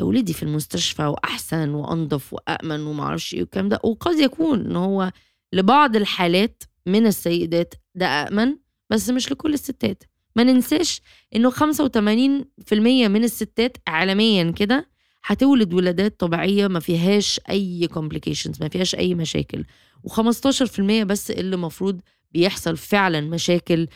ولدي 0.00 0.32
في 0.32 0.42
المستشفى 0.42 1.02
وأحسن 1.06 1.68
وأنظف 1.74 2.32
وأأمن 2.32 2.80
ومعرفش 2.80 3.34
إيه 3.34 3.40
والكلام 3.40 3.68
ده. 3.68 3.80
وقد 3.84 4.18
يكون 4.18 4.60
إن 4.66 4.76
هو 4.76 5.12
لبعض 5.52 5.96
الحالات 5.96 6.62
من 6.86 7.06
السيدات 7.06 7.74
ده 7.94 8.06
أأمن 8.06 8.56
بس 8.90 9.10
مش 9.10 9.32
لكل 9.32 9.54
الستات. 9.54 10.04
ما 10.36 10.42
ننساش 10.44 11.00
إنه 11.36 11.50
85% 11.50 12.72
من 13.08 13.24
الستات 13.24 13.76
عالميا 13.86 14.50
كده 14.50 14.90
هتولد 15.24 15.74
ولادات 15.74 16.20
طبيعية 16.20 16.66
ما 16.68 16.80
فيهاش 16.80 17.40
أي 17.50 17.86
complications 17.86 18.62
ما 18.62 18.68
فيهاش 18.68 18.94
أي 18.94 19.14
مشاكل. 19.14 19.64
و15% 20.08 20.80
بس 20.80 21.30
اللي 21.30 21.54
المفروض 21.54 22.00
بيحصل 22.32 22.76
فعلا 22.76 23.20
مشاكل 23.20 23.88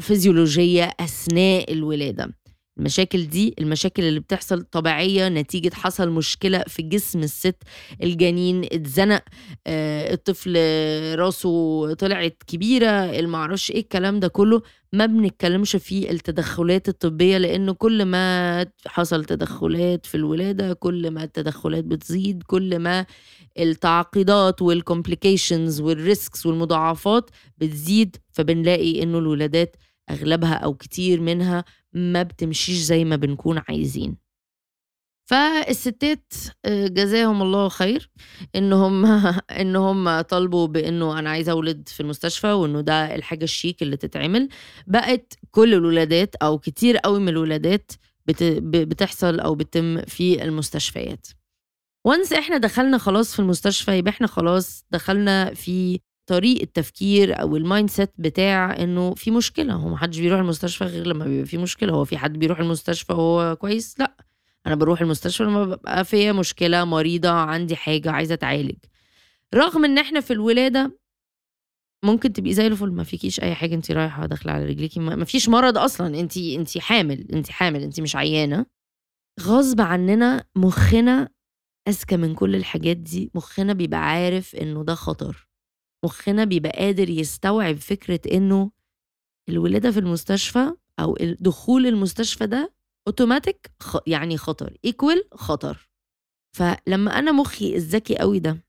فيزيولوجيه 0.00 0.94
أثناء 1.00 1.72
الولادة. 1.72 2.34
المشاكل 2.78 3.26
دي 3.28 3.54
المشاكل 3.58 4.02
اللي 4.02 4.20
بتحصل 4.20 4.62
طبيعية 4.62 5.28
نتيجة 5.28 5.74
حصل 5.74 6.10
مشكلة 6.10 6.64
في 6.66 6.82
جسم 6.82 7.20
الست 7.20 7.56
الجنين 8.02 8.64
اتزنق 8.64 9.22
آه، 9.66 10.12
الطفل 10.14 10.56
راسه 11.18 11.94
طلعت 11.94 12.36
كبيرة 12.46 12.90
المعرفش 12.90 13.70
إيه 13.70 13.80
الكلام 13.80 14.20
ده 14.20 14.28
كله. 14.28 14.62
ما 14.92 15.06
بنتكلمش 15.06 15.76
في 15.76 16.10
التدخلات 16.10 16.88
الطبية 16.88 17.38
لأنه 17.38 17.72
كل 17.72 18.04
ما 18.04 18.66
حصل 18.86 19.24
تدخلات 19.24 20.06
في 20.06 20.14
الولادة 20.14 20.72
كل 20.72 21.10
ما 21.10 21.24
التدخلات 21.24 21.84
بتزيد 21.84 22.42
كل 22.42 22.78
ما 22.78 23.06
التعقيدات 23.58 24.62
وال 24.62 24.78
complications 24.78 25.80
وال 25.80 25.99
risks 25.99 26.46
والمضاعفات 26.46 27.30
بتزيد. 27.58 28.16
فبنلاقي 28.32 29.02
إنه 29.02 29.18
الولادات 29.18 29.76
أغلبها 30.10 30.54
أو 30.54 30.74
كتير 30.74 31.20
منها 31.20 31.64
ما 31.94 32.22
بتمشيش 32.22 32.76
زي 32.78 33.04
ما 33.04 33.16
بنكون 33.16 33.62
عايزين. 33.68 34.16
فالستات 35.30 36.32
آه، 36.64 36.86
جزاهم 36.86 37.42
الله 37.42 37.68
خير 37.68 38.10
إن 38.56 38.72
هم 38.72 39.06
إن 39.60 39.76
هم 39.76 40.20
طلبوا 40.20 40.66
بإنه 40.66 41.18
أنا 41.18 41.30
عايزة 41.30 41.52
أولد 41.52 41.88
في 41.88 42.00
المستشفى 42.00 42.52
وإنه 42.52 42.80
ده 42.80 43.14
الحاجة 43.14 43.44
الشيك 43.44 43.82
اللي 43.82 43.96
تتعمل. 43.96 44.48
بقت 44.86 45.32
كل 45.50 45.74
الولادات 45.74 46.34
أو 46.36 46.58
كتير 46.58 46.96
قوي 46.96 47.20
من 47.20 47.28
الولادات 47.28 47.92
بتحصل 48.26 49.40
أو 49.40 49.54
بتتم 49.54 50.00
في 50.02 50.44
المستشفيات. 50.44 51.26
once 52.06 52.32
إحنا 52.32 52.56
دخلنا 52.56 52.98
خلاص 52.98 53.32
في 53.34 53.38
المستشفى 53.40 53.98
يبقى 53.98 54.10
إحنا 54.10 54.26
خلاص 54.26 54.84
دخلنا 54.90 55.54
في 55.54 56.00
طريق 56.28 56.60
التفكير 56.62 57.40
أو 57.40 57.56
ال 57.56 57.90
mindset 57.90 58.12
بتاع 58.18 58.76
إنه 58.82 59.14
في 59.14 59.30
مشكلة. 59.30 59.74
هو 59.74 59.88
محدش 59.88 60.18
بيروح 60.18 60.40
المستشفى 60.40 60.84
غير 60.84 61.06
لما 61.06 61.24
بيبقى 61.24 61.46
في 61.46 61.58
مشكلة. 61.58 61.92
هو 61.92 62.04
في 62.04 62.18
حد 62.18 62.38
بيروح 62.38 62.60
المستشفى 62.60 63.12
وهو 63.12 63.56
كويس؟ 63.56 64.00
لأ. 64.00 64.16
أنا 64.66 64.74
بروح 64.74 65.00
المستشفى 65.00 65.42
لما 65.44 65.64
ببقى 65.64 66.04
فيا 66.04 66.32
مشكلة 66.32 66.84
مريضة 66.84 67.30
عندي 67.30 67.76
حاجة 67.76 68.10
عايزة 68.10 68.34
أتعالج. 68.34 68.76
رغم 69.54 69.84
إن 69.84 69.98
إحنا 69.98 70.20
في 70.20 70.32
الولادة 70.32 70.98
ممكن 72.04 72.32
تبقي 72.32 72.52
زي 72.52 72.66
الفل. 72.66 72.90
ما 72.92 73.04
فيكيش 73.04 73.40
أي 73.40 73.54
حاجة 73.54 73.74
انت 73.74 73.90
رايحة 73.90 74.26
داخلة 74.26 74.52
على 74.52 74.66
رجليكي 74.66 75.00
ما 75.00 75.24
فيش 75.24 75.48
مرض 75.48 75.78
أصلا. 75.78 76.20
انت 76.20 76.36
انت 76.36 76.78
حامل 76.78 77.26
انت 77.32 77.50
حامل 77.50 77.82
انت 77.82 78.00
مش 78.00 78.16
عيانة. 78.16 78.66
غصب 79.40 79.80
عننا 79.80 80.44
مخنا 80.56 81.28
أذكى 81.88 82.16
من 82.16 82.34
كل 82.34 82.56
الحاجات 82.56 82.96
دي. 82.96 83.30
مخنا 83.34 83.72
بيبقى 83.72 84.00
عارف 84.10 84.54
إنه 84.54 84.84
ده 84.84 84.94
خطر. 84.94 85.47
مخنا 86.04 86.44
بيبقى 86.44 86.70
قادر 86.70 87.08
يستوعب 87.10 87.76
فكرة 87.76 88.20
إنه 88.36 88.70
الولادة 89.48 89.90
في 89.90 89.98
المستشفى 89.98 90.72
أو 91.00 91.16
دخول 91.40 91.86
المستشفى 91.86 92.46
ده 92.46 92.72
اوتوماتيك 93.06 93.70
يعني 94.06 94.36
خطر 94.36 94.76
equal 94.84 95.24
خطر. 95.34 95.88
فلما 96.56 97.18
أنا 97.18 97.32
مخي 97.32 97.76
الذكي 97.76 98.16
قوي 98.16 98.38
ده 98.38 98.64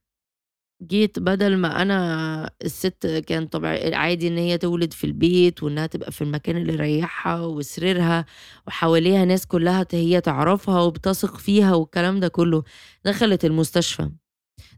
جيت 0.82 1.18
بدل 1.18 1.56
ما 1.56 1.82
أنا 1.82 2.50
الست 2.64 3.06
كان 3.26 3.46
طبعا 3.46 3.94
عادي 3.94 4.28
إن 4.28 4.38
هي 4.38 4.58
تولد 4.58 4.92
في 4.92 5.04
البيت 5.04 5.62
وإنها 5.62 5.86
تبقى 5.86 6.12
في 6.12 6.22
المكان 6.22 6.56
اللي 6.56 6.72
يريحها 6.72 7.40
وسريرها 7.40 8.24
وحواليها 8.66 9.24
ناس 9.24 9.46
كلها 9.46 9.86
هي 9.92 10.20
تعرفها 10.20 10.80
وبتثق 10.82 11.36
فيها 11.36 11.74
والكلام 11.74 12.20
ده 12.20 12.28
كله 12.28 12.62
دخلت 13.04 13.44
المستشفى. 13.44 14.10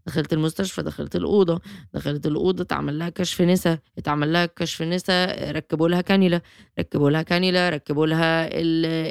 دخلت 0.07 0.33
المستشفى 0.33 0.83
دخلت 0.83 1.17
الأوضة 1.17 1.61
دخلت 1.95 2.27
الأوضة 2.27 2.63
اتعمل 2.63 2.99
لها 2.99 3.09
كشف 3.09 3.43
نسا 3.43 3.79
اتعمل 3.99 4.33
لها 4.33 4.47
كشف 4.47 4.83
نسا 4.83 5.25
ركبوا 5.53 5.89
لها 5.89 6.01
كانيولا 6.01 6.41
ركبوا 6.79 7.11
لها 7.11 7.23
كانيولا 7.23 7.71
ركبوا 7.71 8.07
لها 8.07 8.49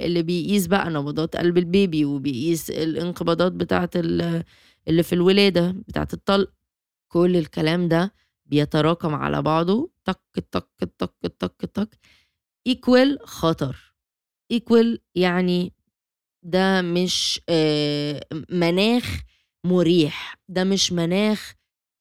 اللي 0.05 0.23
بيقيس 0.23 0.67
بقى 0.67 0.89
نبضات 0.89 1.35
قلب 1.37 1.57
ال 1.57 1.67
baby 1.67 2.05
وبيقيس 2.05 2.69
الانقباضات 2.69 3.51
بتاعة 3.51 3.89
اللي 3.95 5.03
في 5.03 5.13
الولادة 5.13 5.71
بتاعة 5.87 6.07
الطلق. 6.13 6.51
كل 7.07 7.37
الكلام 7.37 7.87
ده 7.87 8.13
بيتراكم 8.45 9.15
على 9.15 9.41
بعضه. 9.41 9.91
تك 10.05 10.19
تك 10.51 10.67
تك 10.97 11.13
تك 11.39 11.65
تك 11.73 11.97
equal 12.67 13.19
خطر. 13.23 13.93
equal 14.51 14.99
يعني 15.15 15.73
ده 16.43 16.81
مش 16.81 17.41
آه، 17.49 18.25
مناخ 18.49 19.21
مريح. 19.65 20.35
ده 20.49 20.63
مش 20.63 20.91
مناخ 20.91 21.53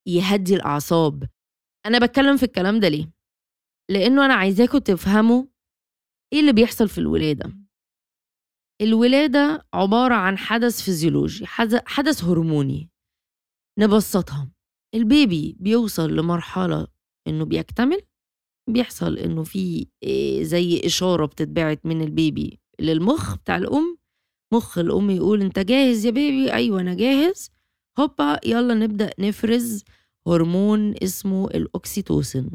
يهدي 0.09 0.55
الأعصاب. 0.55 1.29
أنا 1.87 1.99
بتكلم 2.07 2.37
في 2.37 2.43
الكلام 2.43 2.81
ده 2.81 2.89
ليه؟ 2.89 3.13
لأنه 3.91 4.25
أنا 4.27 4.35
عايزاكم 4.35 4.79
تفهموا 4.79 5.45
إيه 6.33 6.41
اللي 6.41 6.53
بيحصل 6.53 6.89
في 6.89 6.99
الولادة. 6.99 7.53
الولادة 8.83 9.67
عبارة 9.75 10.15
عن 10.15 10.39
حدث 10.39 10.83
فيزيولوجي 10.83 11.47
حدث 11.87 12.25
هرموني. 12.25 12.91
نبسطها. 13.79 14.53
ال 14.95 15.07
baby 15.07 15.57
بيوصل 15.61 16.17
لمرحلة 16.17 16.87
إنه 17.29 17.45
بيكتمل 17.45 18.01
بيحصل 18.71 19.19
إنه 19.19 19.43
في 19.45 19.87
آه، 20.05 20.43
زي 20.43 20.81
إشارة 20.85 21.27
بتتبعت 21.27 21.87
من 21.87 22.03
ال 22.03 22.14
baby 22.14 22.61
للمخ 22.81 23.37
بتاع 23.37 23.57
الأم 23.57 23.99
مخ 24.53 24.79
الأم 24.79 25.11
يقول 25.11 25.43
أنت 25.43 25.59
جاهز 25.59 26.07
يا 26.07 26.11
baby 26.11 26.53
أيوة 26.53 26.81
أنا 26.81 26.95
جاهز. 26.95 27.51
هوبا 27.99 28.41
يلا 28.47 28.75
نبدأ 28.75 29.11
نفرز 29.19 29.85
هرمون 30.27 30.95
اسمه 31.03 31.47
الأكسيتوسين 31.47 32.51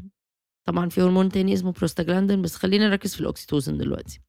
طبعا 0.68 0.90
في 0.90 1.02
هرمون 1.02 1.30
تاني 1.30 1.54
اسمه 1.54 1.72
بروستاجلاندين 1.72 2.42
بس 2.42 2.56
خلينا 2.56 2.90
نركز 2.90 3.16
في 3.16 3.22
الأكسيتوسين 3.22 3.78
دلوقتي. 3.78 4.20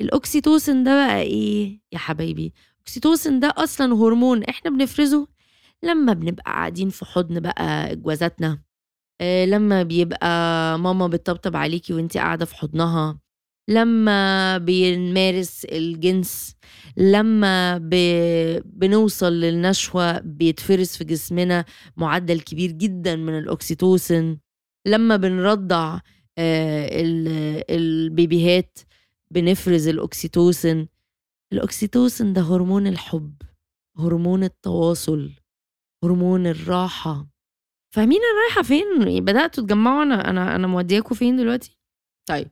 الأكسيتوسين 0.00 0.84
ده 0.84 0.94
بقى 1.06 1.20
إيه 1.22 1.80
يا 1.92 1.98
حبايبي؟ 1.98 2.52
الأكسيتوسين 2.76 3.40
ده 3.40 3.54
أصلا 3.56 3.94
هرمون 3.94 4.44
إحنا 4.44 4.70
بنفرزه 4.70 5.28
لما 5.82 6.12
بنبقى 6.12 6.42
قاعدين 6.44 6.88
في 6.90 7.04
حضن 7.04 7.40
بقى 7.40 7.96
جوازاتنا. 7.96 8.62
آه، 9.20 9.44
لما 9.44 9.82
بيبقى 9.82 10.28
ماما 10.78 11.06
بتطبطب 11.06 11.56
عليكي 11.56 11.92
وانت 11.94 12.16
قاعدة 12.16 12.44
في 12.44 12.56
حضنها. 12.56 13.18
لما 13.68 14.58
بنمارس 14.58 15.64
الجنس 15.64 16.56
لما 16.96 17.78
ب... 17.78 17.90
بنوصل 18.64 19.32
للنشوة 19.32 20.18
بيتفرز 20.18 20.88
في 20.88 21.04
جسمنا 21.04 21.64
معدل 21.96 22.40
كبير 22.40 22.70
جدا 22.70 23.16
من 23.16 23.38
الأكسيتوسن 23.38 24.38
لما 24.86 25.16
بنرضع 25.16 26.00
آه، 26.38 26.88
البيبيهات 27.70 28.78
بنفرز 29.30 29.88
الأكسيتوسن 29.88 30.86
الأكسيتوسن 31.52 32.32
ده 32.32 32.40
هرمون 32.42 32.86
الحب 32.86 33.34
هرمون 33.98 34.44
التواصل 34.44 35.30
هرمون 36.04 36.46
الراحة. 36.46 37.26
فاهمين 37.94 38.18
أنا 38.18 38.42
رايحة 38.46 38.62
فين؟ 38.62 39.24
بدأتوا 39.24 39.64
تجمعوا 39.64 40.02
أنا 40.02 40.30
أنا 40.30 40.56
أنا 40.56 40.66
مودياكوا 40.66 41.16
فين 41.16 41.36
دلوقتي؟ 41.36 41.78
طيب. 42.28 42.50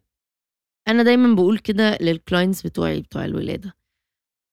أنا 0.88 1.02
دايما 1.02 1.34
بقول 1.34 1.58
كده 1.58 1.98
لل 2.00 2.14
clients 2.14 2.62
بتوعي 2.62 3.00
بتوع 3.00 3.24
الولادة. 3.24 3.74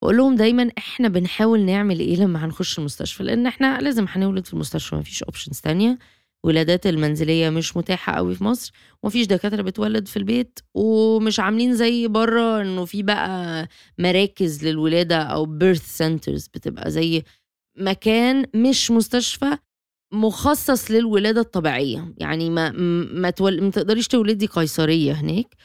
بقول 0.02 0.18
لهم 0.18 0.36
دايما 0.36 0.70
إحنا 0.78 1.08
بنحاول 1.08 1.60
نعمل 1.66 2.00
إيه 2.00 2.16
لما 2.16 2.46
هنخش 2.46 2.80
المستشفى؟ 2.80 3.24
لأن 3.24 3.48
إحنا 3.48 3.80
لازم 3.82 4.06
هنولد 4.10 4.46
في 4.46 4.54
المستشفى 4.54 4.96
مفيش 4.96 5.24
options 5.24 5.60
تانية. 5.62 5.98
ولادات 6.44 6.88
المنزلية 6.88 7.50
مش 7.50 7.78
متاحة 7.78 8.13
قوي 8.13 8.36
في 8.36 8.44
مصر 8.44 8.74
ومفيش 9.04 9.28
دكاترة 9.28 9.62
بتولد 9.62 10.08
في 10.08 10.18
البيت 10.18 10.60
ومش 10.74 11.40
عاملين 11.40 11.76
زي 11.76 12.08
بره 12.08 12.62
إنه 12.62 12.86
في 12.86 13.04
بقى 13.04 13.68
مراكز 13.98 14.66
للولادة 14.68 15.18
أو 15.24 15.46
birth 15.46 15.98
centers 15.98 16.48
بتبقى 16.48 16.92
زي 16.92 17.24
مكان 17.78 18.46
مش 18.56 18.92
مستشفى 18.92 19.58
مخصص 20.12 20.91
للولادة 20.91 21.41
الطبيعية. 21.41 22.13
يعني 22.17 22.50
ما 22.50 22.72
ما, 23.13 23.30
تول... 23.30 23.63
ما 23.63 23.70
تقدريش 23.72 24.08
تولدي 24.08 24.46
قيصرية 24.46 25.13
هناك. 25.13 25.56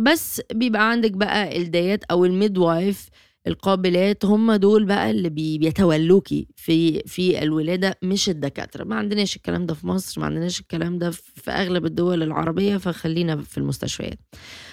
بس 0.00 0.42
بيبقى 0.54 0.90
عندك 0.90 1.10
بقى 1.12 1.56
الدايات 1.62 2.04
أو 2.04 2.24
ال 2.24 2.58
midwife 2.58 3.08
القابلات 3.46 4.24
هم 4.24 4.52
دول 4.52 4.84
بقى 4.84 5.10
اللي 5.10 5.28
بيتولوكي 5.28 6.48
في 6.56 7.00
في 7.00 7.42
الولادة 7.42 7.98
مش 8.02 8.28
الدكاترة. 8.28 8.84
ما 8.84 8.96
عندناش 8.96 9.36
الكلام 9.36 9.66
ده 9.66 9.74
في 9.74 9.86
مصر 9.86 10.20
ما 10.20 10.26
عندناش 10.26 10.60
الكلام 10.60 10.98
ده 10.98 11.10
في 11.10 11.50
أغلب 11.50 11.86
الدول 11.86 12.22
العربية 12.22 12.76
فخلينا 12.76 13.36
في 13.42 13.58
المستشفيات. 13.58 14.18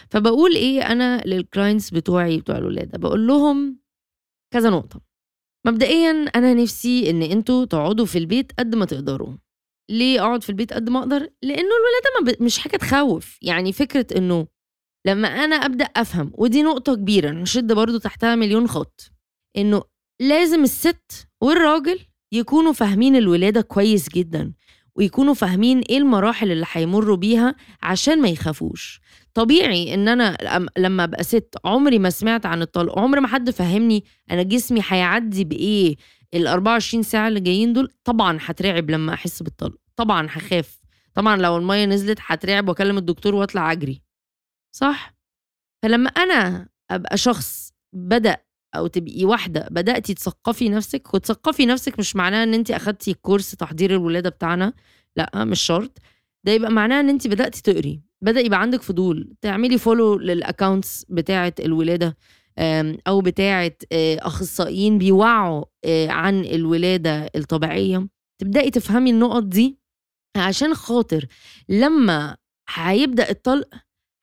فبقول 0.10 0.56
إيه 0.56 0.82
أنا 0.92 1.22
لل 1.26 1.40
clients 1.40 1.90
بتوعي 1.90 2.38
بتوع 2.38 2.58
الولادة 2.58 2.98
بقول 2.98 3.28
لهم 3.28 3.80
كذا 4.54 4.70
نقطة. 4.70 5.13
مبدئيا 5.66 6.12
أنا 6.36 6.54
نفسي 6.54 7.10
إن 7.10 7.22
أنتوا 7.24 7.66
تقعدوا 7.66 8.06
في 8.06 8.18
البيت 8.18 8.52
قد 8.60 8.76
ما 8.76 8.86
تقدروا. 8.86 9.38
ليه 9.90 10.22
أقعد 10.22 10.44
في 10.44 10.50
البيت 10.50 10.74
قد 10.74 10.90
ما 10.90 11.00
أقدر؟ 11.00 11.30
لأنه 11.44 11.70
الولادة 11.76 12.44
مش 12.46 12.58
حاجة 12.58 12.78
تخوف. 12.78 13.38
يعني 13.42 13.74
فكرة 13.74 14.18
إنه 14.18 14.48
لما 15.08 15.28
أنا 15.28 15.56
أبدأ 15.56 15.86
أفهم 15.86 16.32
ودي 16.36 16.64
نقطة 16.64 16.96
كبيرة 16.96 17.30
نشد 17.32 17.74
برضو 17.74 17.98
تحتها 17.98 18.36
مليون 18.36 18.68
خط. 18.68 19.12
إنه 19.58 19.84
لازم 20.22 20.64
الست 20.64 21.28
والراجل 21.42 22.00
يكونوا 22.32 22.74
فاهمين 22.74 23.16
الولادة 23.16 23.62
كويس 23.62 24.10
جدا 24.10 24.54
ويكونوا 24.96 25.34
فاهمين 25.34 25.80
إيه 25.90 25.98
المراحل 25.98 26.52
اللي 26.52 26.66
هيمروا 26.72 27.18
بيها 27.18 27.56
عشان 27.82 28.22
ما 28.22 28.30
يخافوش. 28.30 29.02
طبيعي 29.34 29.94
إن 29.94 30.08
أنا 30.08 30.38
لما 30.78 31.04
أبقى 31.04 31.24
ست 31.24 31.56
عمري 31.66 32.00
ما 32.00 32.10
سمعت 32.10 32.46
عن 32.46 32.62
الطلق 32.62 33.00
عمر 33.00 33.20
ما 33.20 33.28
حد 33.28 33.50
فهمني 33.50 34.04
أنا 34.32 34.44
جسمي 34.44 34.82
هيعدي 34.88 35.44
بإيه 35.44 35.96
ال 36.34 36.48
24 36.48 37.04
ساعة 37.04 37.28
اللي 37.28 37.40
جايين 37.40 37.74
دول 37.74 37.92
طبعا 38.04 38.38
هترعب 38.42 38.90
لما 38.92 39.14
أحس 39.14 39.44
بالطلق 39.44 39.78
طبعا 39.96 40.28
هخاف 40.32 40.80
طبعا 41.14 41.38
لو 41.38 41.58
المية 41.58 41.86
نزلت 41.86 42.18
هترعب 42.22 42.70
وأكلم 42.70 42.98
الدكتور 42.98 43.36
وأطلع 43.36 43.72
أجري 43.72 44.02
صح؟ 44.76 45.14
فلما 45.84 46.10
أنا 46.10 46.70
أبقى 46.92 47.18
شخص 47.18 47.74
بدأ 47.94 48.38
أو 48.76 48.88
تبقي 48.88 49.26
واحدة 49.26 49.68
بدأتي 49.72 50.14
تثقفي 50.14 50.70
نفسك 50.70 51.14
وتثقفي 51.14 51.66
نفسك 51.66 52.00
مش 52.00 52.16
معناه 52.16 52.44
إن 52.44 52.54
انت 52.54 52.72
أخدتي 52.72 53.14
كورس 53.14 53.52
تحضير 53.52 53.92
الولادة 53.92 54.30
بتاعنا 54.30 54.74
لأ 55.16 55.46
مش 55.46 55.62
شرط 55.62 55.98
ده 56.44 56.52
يبقى 56.52 56.72
معناه 56.72 57.00
إن 57.00 57.10
انت 57.10 57.28
بدأتي 57.28 57.62
تقري. 57.62 58.02
بدأ 58.24 58.40
يبقى 58.40 58.62
عندك 58.62 58.82
فضول 58.82 59.34
تعملي 59.42 59.78
follow 59.78 60.18
لل 60.20 60.37
accounts 60.37 61.06
بتاعه 61.10 61.54
الولادة 61.60 62.18
أو 63.08 63.22
بتاعه 63.22 63.72
آه، 63.92 64.18
أخصائيين 64.22 64.98
بيوعوا 64.98 65.66
آه، 65.86 66.08
عن 66.10 66.46
الولادة 66.46 67.30
الطبيعية. 67.36 68.08
تبدأي 68.42 68.70
تفهمي 68.72 69.10
النقط 69.10 69.44
دي 69.44 69.80
عشان 70.38 70.74
خاطر 70.74 71.26
لما 71.70 72.38
هيبدأ 72.70 73.30
الطلق 73.30 73.70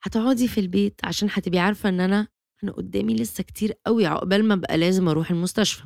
هتقعدي 0.03 0.47
في 0.47 0.59
البيت 0.59 1.01
عشان 1.03 1.27
هتبقي 1.31 1.59
عارفة 1.59 1.89
إن 1.89 1.99
أنا 1.99 2.27
أنا 2.63 2.71
قدامي 2.71 3.15
لسه 3.15 3.43
كتير 3.43 3.73
قوي 3.85 4.05
عقبال 4.05 4.45
ما 4.45 4.53
أبقى 4.53 4.77
لازم 4.77 5.07
أروح 5.07 5.31
المستشفى. 5.31 5.83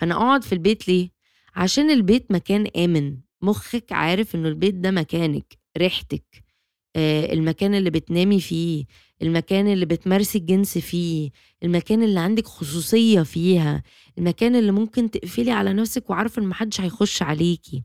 فأنا 0.00 0.14
أقعد 0.14 0.44
في 0.44 0.52
البيت 0.52 0.88
ليه؟ 0.88 1.10
عشان 1.56 1.90
البيت 1.90 2.32
مكان 2.32 2.66
آمن. 2.76 3.18
مخك 3.42 3.92
عارف 3.92 4.34
إنه 4.34 4.48
البيت 4.48 4.74
ده 4.74 4.90
مكانك 4.90 5.58
ريحتك. 5.78 6.47
المكان 6.96 7.74
اللي 7.74 7.90
بتنامي 7.90 8.40
فيه 8.40 8.84
المكان 9.22 9.68
اللي 9.72 9.86
بتمارسي 9.86 10.38
الجنس 10.38 10.78
فيه 10.78 11.30
المكان 11.62 12.02
اللي 12.02 12.20
عندك 12.20 12.46
خصوصية 12.46 13.22
فيها 13.22 13.82
المكان 14.18 14.56
اللي 14.56 14.72
ممكن 14.72 15.10
تقفلي 15.10 15.50
على 15.50 15.72
نفسك 15.72 16.10
وعارفة 16.10 16.42
إن 16.42 16.46
محدش 16.48 16.80
هيخش 16.80 17.22
عليكي. 17.22 17.84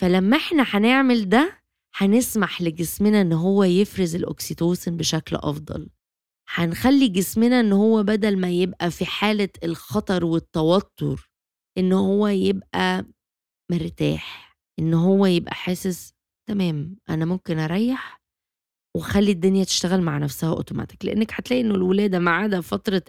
فلما 0.00 0.36
إحنا 0.36 0.62
هنعمل 0.66 1.28
ده 1.28 1.62
هنسمح 1.96 2.62
لجسمنا 2.62 3.20
إن 3.20 3.32
هو 3.32 3.64
يفرز 3.64 4.14
الاكسيتوسن 4.14 4.96
بشكل 4.96 5.36
أفضل. 5.36 5.88
هنخلي 6.54 7.08
جسمنا 7.08 7.60
إن 7.60 7.72
هو 7.72 8.02
بدل 8.02 8.38
ما 8.38 8.50
يبقى 8.50 8.90
في 8.90 9.04
حالة 9.06 9.48
الخطر 9.64 10.24
والتوتر 10.24 11.30
إن 11.78 11.92
هو 11.92 12.28
يبقى 12.28 13.06
مرتاح 13.72 14.56
إن 14.78 14.94
هو 14.94 15.26
يبقى 15.26 15.54
حاسس 15.54 16.12
تمام 16.48 16.96
أنا 17.10 17.24
ممكن 17.24 17.58
أريح 17.58 18.22
وخلي 18.96 19.30
الدنيا 19.32 19.64
تشتغل 19.64 20.00
مع 20.02 20.18
نفسها 20.18 20.50
اوتوماتيك 20.50 21.04
لأنك 21.04 21.32
هتلاقي 21.34 21.60
إنه 21.62 21.74
الولادة 21.74 22.18
ما 22.18 22.30
عدا 22.30 22.60
فترة 22.60 23.02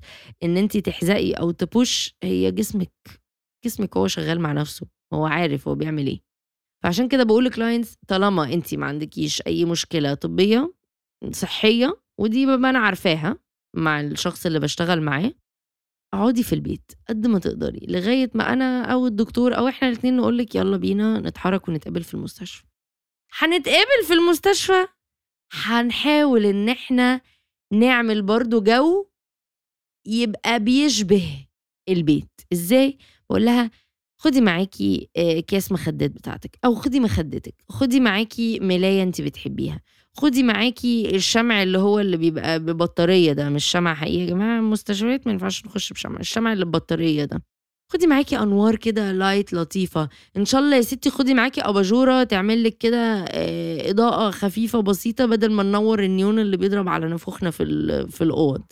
إن 0.44 0.58
أنت 0.58 0.78
تحزقي 0.78 1.32
أو 1.34 1.52
ت 1.52 1.64
push 1.64 2.16
هي 2.24 2.52
جسمك 2.52 2.92
جسمك 3.66 3.98
هو 3.98 4.08
شغال 4.08 4.40
مع 4.40 4.52
نفسه 4.52 4.88
هو 5.14 5.26
عارف 5.26 5.68
هو 5.68 5.76
بيعمل 5.76 6.08
إيه. 6.08 6.20
فعشان 6.84 7.08
كده 7.08 7.24
بقول 7.24 7.46
ل 7.46 7.52
clients 7.52 7.96
طالما 8.08 8.54
أنت 8.54 8.74
ما 8.76 8.86
عندكيش 8.86 9.42
أي 9.48 9.66
مشكلة 9.66 10.14
طبية 10.14 10.74
صحية 11.32 12.02
ودي 12.20 12.46
ببقى 12.46 12.70
أنا 12.70 12.80
عارفاها 12.80 13.38
مع 13.76 14.02
الشخص 14.02 14.46
اللي 14.46 14.60
بشتغل 14.60 15.02
معاه 15.02 15.32
اقعدي 16.14 16.44
في 16.44 16.54
البيت 16.54 16.92
قد 17.10 17.28
ما 17.28 17.40
تقدري 17.40 17.80
لغاية 17.90 18.32
ما 18.36 18.54
أنا 18.54 18.86
أو 18.94 19.08
الدكتور 19.08 19.58
أو 19.58 19.68
إحنا 19.68 19.88
الاثنين 19.88 20.18
نقول 20.18 20.38
لك 20.38 20.56
يلا 20.56 20.78
بينا 20.78 21.20
نتحرك 21.20 21.68
ونتقابل 21.70 22.04
في 22.04 22.14
المستشفى. 22.14 22.64
هنتقابل 23.38 24.04
في 24.08 24.14
المستشفى. 24.14 24.88
هنحاول 25.54 26.46
إن 26.46 26.70
إحنا 26.70 27.22
نعمل 27.74 28.22
برضو 28.22 28.62
جو 28.62 29.08
يبقى 30.08 30.60
بيشبه 30.60 31.48
البيت. 31.90 32.42
إزاي؟ 32.54 32.98
بقول 33.30 33.46
لها 33.46 33.72
خدي 34.22 34.42
معاكي 34.42 35.10
آه، 35.18 35.40
كاس 35.40 35.72
مخدات 35.72 36.12
بتاعتك 36.12 36.60
أو 36.66 36.76
خدي 36.76 37.00
مخدتك 37.00 37.56
خدي 37.70 38.00
معاكي 38.00 38.60
ملاية 38.60 39.04
انت 39.04 39.22
بتحبيها 39.22 39.82
خدي 40.14 40.44
معاكي 40.44 41.16
الشمع 41.16 41.64
اللي 41.64 41.78
هو 41.78 42.00
اللي 42.00 42.18
بيبقى 42.18 42.60
ببطارية 42.60 43.34
ده 43.34 43.50
مش 43.50 43.66
شمع 43.66 43.94
حقيقي 43.94 44.20
يا 44.22 44.26
جماعة 44.26 44.60
المستشفيات 44.60 45.28
ما 45.28 45.34
ينفعش 45.34 45.66
نخش 45.66 45.94
بشمع 45.94 46.20
الشمع 46.20 46.54
اللي 46.54 46.66
ببطارية 46.66 47.26
ده. 47.26 47.42
خدي 47.94 48.08
معاكي 48.08 48.38
أنوار 48.40 48.76
كده 48.76 49.12
لايت 49.12 49.54
لطيفة. 49.54 50.10
إن 50.38 50.46
شاء 50.46 50.62
الله 50.62 50.76
يا 50.76 50.82
ستي 50.82 51.10
خدي 51.10 51.34
معاكي 51.34 51.62
أباجورة 51.62 52.24
تعمل 52.24 52.64
لك 52.64 52.78
كده 52.78 53.26
آه، 53.30 53.90
إضاءة 53.92 54.32
خفيفة 54.32 54.82
بسيطة 54.82 55.26
بدل 55.26 55.52
ما 55.52 55.64
ننور 55.64 56.04
النيون 56.04 56.40
اللي 56.40 56.58
بيضرب 56.58 56.90
على 56.90 57.10
نفوخنا 57.10 57.52
في 57.52 58.08
في 58.12 58.24
الأوض. 58.24 58.64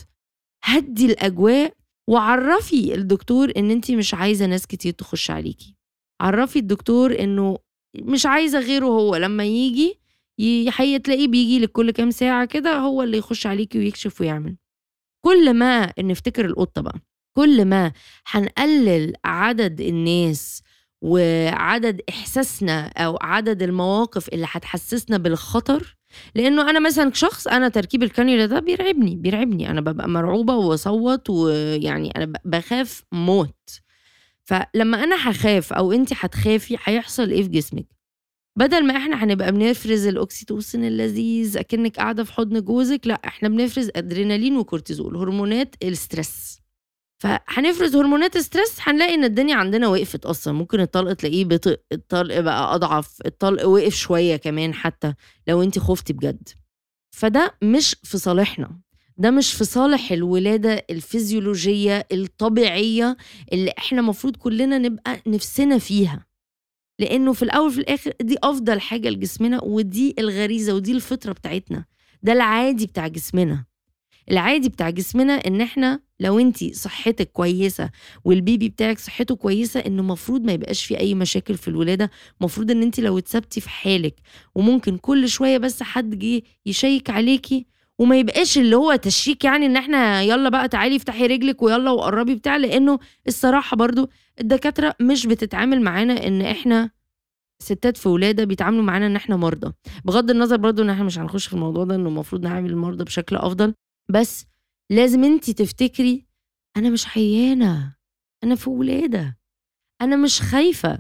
هدي 0.64 1.06
الأجواء 1.06 1.74
وعرفي 2.10 2.96
الدكتور 2.96 3.52
إن 3.58 3.72
انت 3.72 3.92
مش 3.92 4.14
عايزة 4.14 4.46
ناس 4.46 4.68
كتير 4.68 4.94
تخش 4.94 5.32
عليكي. 5.32 5.76
عرفي 6.22 6.60
الدكتور 6.60 7.20
إنه 7.20 7.58
مش 8.02 8.26
عايزة 8.26 8.60
غيره 8.60 8.86
هو. 8.86 9.16
لما 9.16 9.44
يجي 9.46 10.00
تلاقيه 11.04 11.28
بيجي 11.28 11.60
لك 11.60 11.72
كل 11.72 11.92
كام 11.92 12.12
ساعة 12.12 12.46
كده 12.46 12.78
هو 12.78 13.04
اللي 13.04 13.18
يخش 13.18 13.48
عليكي 13.48 13.78
ويكشف 13.80 14.22
ويعمل. 14.22 14.58
كل 15.26 15.54
ما 15.54 15.94
نفتكر 16.00 16.46
القطة 16.46 16.82
بقى. 16.82 17.00
كل 17.38 17.66
ما 17.66 17.92
هنقلل 18.28 19.14
عدد 19.26 19.82
الناس 19.82 20.62
وعدد 21.02 22.02
إحساسنا 22.10 22.88
أو 22.88 23.18
عدد 23.22 23.62
المواقف 23.64 24.30
اللي 24.30 24.46
هتحسسنا 24.50 25.18
بالخطر 25.18 25.96
لأنه 26.36 26.70
أنا 26.70 26.80
مثلا 26.80 27.12
شخص 27.14 27.48
أنا 27.48 27.70
تركيب 27.70 28.04
الكانيولا 28.04 28.46
ده 28.46 28.60
بيرعبني 28.60 29.16
بيرعبني. 29.16 29.70
أنا 29.70 29.82
ببقى 29.82 30.10
مرعوبة 30.10 30.56
وأصوت 30.56 31.30
ويعني 31.30 32.12
أنا 32.18 32.34
بخاف 32.46 33.04
موت. 33.12 33.80
فلما 34.44 35.04
أنا 35.04 35.30
هخاف 35.32 35.74
أو 35.74 35.92
انت 35.92 36.10
هتخافي 36.14 36.78
هيحصل 36.84 37.30
إيه 37.32 37.44
في 37.44 37.50
جسمك؟ 37.50 37.86
بدل 38.58 38.86
ما 38.88 38.98
إحنا 38.98 39.24
هنبقى 39.24 39.52
بنفرز 39.52 40.08
الاكسيتوسين 40.08 40.86
اللذيذ 40.86 41.58
أكنك 41.58 41.98
قاعدة 41.98 42.24
في 42.24 42.34
حضن 42.34 42.62
جوزك 42.62 43.08
لأ 43.08 43.22
إحنا 43.26 43.50
بنفرز 43.50 43.90
أدرينالين 43.96 44.58
وكورتيزول 44.58 45.18
هرمونات 45.18 45.76
ال 45.84 45.94
stress. 45.94 46.65
فهنفرز 47.18 47.96
هرمونات 47.96 48.38
ستريس 48.38 48.78
هنلاقي 48.82 49.14
إن 49.14 49.24
الدنيا 49.24 49.56
عندنا 49.56 49.88
وقفت 49.88 50.26
أصلا. 50.26 50.54
ممكن 50.54 50.80
الطلق 50.80 51.14
تلاقيه 51.14 51.46
بطء 51.46 51.80
الطلق 51.92 52.40
بقى 52.40 52.76
أضعف 52.76 53.18
الطلق 53.26 53.66
وقف 53.68 53.96
شوية 53.96 54.36
كمان 54.36 54.74
حتى 54.74 55.14
لو 55.48 55.64
انت 55.64 55.80
خفتي 55.80 56.14
بجد. 56.14 56.50
فده 57.12 57.56
مش 57.64 57.96
في 58.04 58.18
صالحنا. 58.18 58.80
ده 59.18 59.32
مش 59.32 59.54
في 59.54 59.64
صالح 59.66 60.12
الولادة 60.12 60.86
الفيزيولوجية 60.90 62.08
الطبيعية 62.12 63.18
اللي 63.54 63.74
إحنا 63.78 64.02
مفروض 64.02 64.36
كلنا 64.36 64.78
نبقى 64.78 65.22
نفسنا 65.28 65.78
فيها. 65.78 66.26
لأنه 67.00 67.34
في 67.34 67.44
الأول 67.44 67.72
في 67.72 67.78
الآخر 67.80 68.14
دي 68.22 68.38
أفضل 68.44 68.82
حاجة 68.82 69.10
لجسمنا 69.10 69.64
ودي 69.64 70.16
الغريزة 70.20 70.74
ودي 70.76 70.92
الفطرة 70.92 71.32
بتاعتنا. 71.34 71.86
ده 72.24 72.34
العادي 72.34 72.86
بتاع 72.86 73.08
جسمنا. 73.08 73.66
العادي 74.32 74.70
بتاع 74.70 74.90
جسمنا 74.90 75.34
إن 75.34 75.62
إحنا 75.62 76.00
لو 76.20 76.40
انت 76.40 76.64
صحتك 76.74 77.32
كويسة 77.32 77.90
والبيبي 78.26 78.70
بتاعك 78.70 79.00
صحته 79.00 79.36
كويسة 79.36 79.80
إنه 79.80 80.02
المفروض 80.02 80.42
ما 80.42 80.52
يبقاش 80.52 80.86
في 80.86 81.00
أي 81.00 81.16
مشاكل 81.16 81.58
في 81.58 81.68
الولادة 81.68 82.12
المفروض 82.42 82.72
إن 82.72 82.82
انت 82.82 83.00
لو 83.00 83.18
اتثبتي 83.18 83.62
في 83.62 83.70
حالك 83.70 84.16
وممكن 84.56 84.98
كل 84.98 85.30
شوية 85.30 85.58
بس 85.58 85.84
حد 85.84 86.20
جه 86.20 86.42
يشيك 86.66 87.10
عليكي 87.10 87.66
وما 88.00 88.20
يبقاش 88.20 88.58
اللي 88.58 88.76
هو 88.76 88.96
تشيك 88.96 89.44
يعني 89.46 89.66
إن 89.66 89.78
إحنا 89.78 90.22
يلا 90.22 90.50
بقى 90.50 90.68
تعالي 90.68 90.96
افتحي 90.96 91.28
رجلك 91.28 91.62
ويلا 91.64 91.92
وقربي 91.92 92.36
بتاع 92.36 92.58
لأنه 92.58 93.00
الصراحة 93.28 93.78
برضو 93.78 94.10
الدكاترة 94.42 94.94
مش 95.02 95.26
بتتعامل 95.28 95.82
معانا 95.82 96.28
إن 96.28 96.42
إحنا 96.42 96.90
ستات 97.60 97.98
في 97.98 98.10
ولادة 98.10 98.44
بيتعاملوا 98.44 98.84
معانا 98.84 99.08
إن 99.08 99.16
إحنا 99.16 99.36
مرضى. 99.36 99.74
بغض 100.06 100.30
النظر 100.32 100.58
برضو 100.58 100.82
إن 100.82 100.90
إحنا 100.90 101.04
مش 101.04 101.20
هنخش 101.20 101.48
في 101.48 101.54
الموضوع 101.54 101.84
ده 101.84 101.96
إنه 101.96 102.10
المفروض 102.10 102.44
نعامل 102.44 102.70
المرضى 102.70 103.04
بشكل 103.04 103.36
أفضل 103.36 103.74
بس 104.10 104.46
لازم 104.92 105.24
انت 105.24 105.50
تفتكري 105.52 106.28
أنا 106.78 106.90
مش 106.90 107.18
عيانة 107.18 107.96
أنا 108.44 108.56
في 108.56 108.70
ولادة 108.70 109.40
أنا 110.02 110.16
مش 110.16 110.42
خايفة 110.42 111.00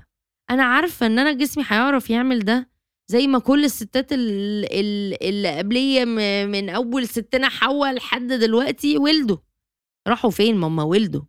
أنا 0.49 0.63
عارفة 0.63 1.05
إن 1.05 1.19
أنا 1.19 1.33
جسمي 1.33 1.63
هيعرف 1.67 2.09
يعمل 2.09 2.39
ده 2.39 2.71
زي 3.11 3.27
ما 3.27 3.39
كل 3.39 3.65
الستات 3.65 4.11
اللي 4.13 5.57
قبلية 5.57 6.05
من 6.45 6.69
أول 6.69 7.07
ستنا 7.07 7.49
حواء 7.49 7.93
لحد 7.93 8.27
دلوقتي 8.27 8.97
ولدوا. 8.97 9.37
راحوا 10.07 10.29
فين؟ 10.31 10.57
ماما 10.57 10.83
ولدوا. 10.83 11.21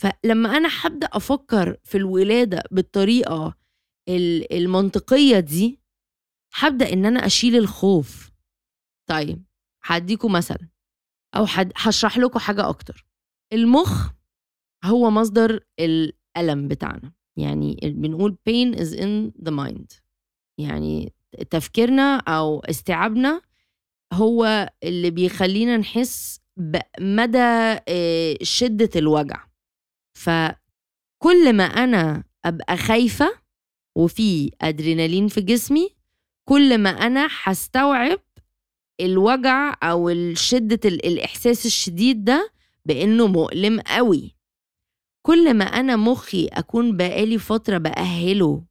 فلما 0.00 0.56
أنا 0.56 0.68
هبدأ 0.80 1.08
أفكر 1.12 1.76
في 1.84 1.98
الولادة 1.98 2.62
بالطريقة 2.70 3.56
المنطقية 4.52 5.40
دي 5.40 5.80
هبدأ 6.54 6.92
إن 6.92 7.06
أنا 7.06 7.26
أشيل 7.26 7.56
الخوف. 7.56 8.30
طيب 9.08 9.44
هديكم 9.84 10.32
مثل 10.32 10.58
أو 11.36 11.46
هشرح 11.76 12.18
لكم 12.18 12.38
حاجة 12.38 12.68
أكتر. 12.68 13.06
المخ 13.52 14.10
هو 14.84 15.10
مصدر 15.10 15.60
الألم 15.80 16.68
بتاعنا. 16.68 17.12
يعني 17.38 17.76
بنقول 17.84 18.36
pain 18.50 18.74
is 18.76 18.92
in 18.98 19.42
the 19.48 19.52
mind. 19.52 20.00
يعني 20.58 21.12
تفكيرنا 21.50 22.16
أو 22.16 22.60
استيعابنا 22.60 23.40
هو 24.12 24.70
اللي 24.84 25.10
بيخلينا 25.10 25.76
نحس 25.76 26.40
بمدى 26.56 27.38
آه، 27.88 28.36
شدة 28.42 28.90
الوجع. 28.96 29.46
فكل 30.18 31.52
ما 31.52 31.64
أنا 31.64 32.24
أبقى 32.44 32.76
خايفة 32.76 33.38
وفي 33.96 34.50
أدرينالين 34.60 35.28
في 35.28 35.40
جسمي 35.40 35.96
كل 36.48 36.78
ما 36.78 36.90
أنا 36.90 37.28
هستوعب 37.42 38.18
الوجع 39.00 39.74
أو 39.82 40.12
شدة 40.34 40.80
الإحساس 40.88 41.66
الشديد 41.66 42.24
ده 42.24 42.52
بإنه 42.84 43.26
مؤلم 43.26 43.80
قوي. 43.80 44.36
كل 45.26 45.54
ما 45.54 45.64
أنا 45.64 45.96
مخي 45.96 46.46
أكون 46.46 46.96
بقالي 46.96 47.38
فترة 47.38 47.78
بأهله 47.78 48.64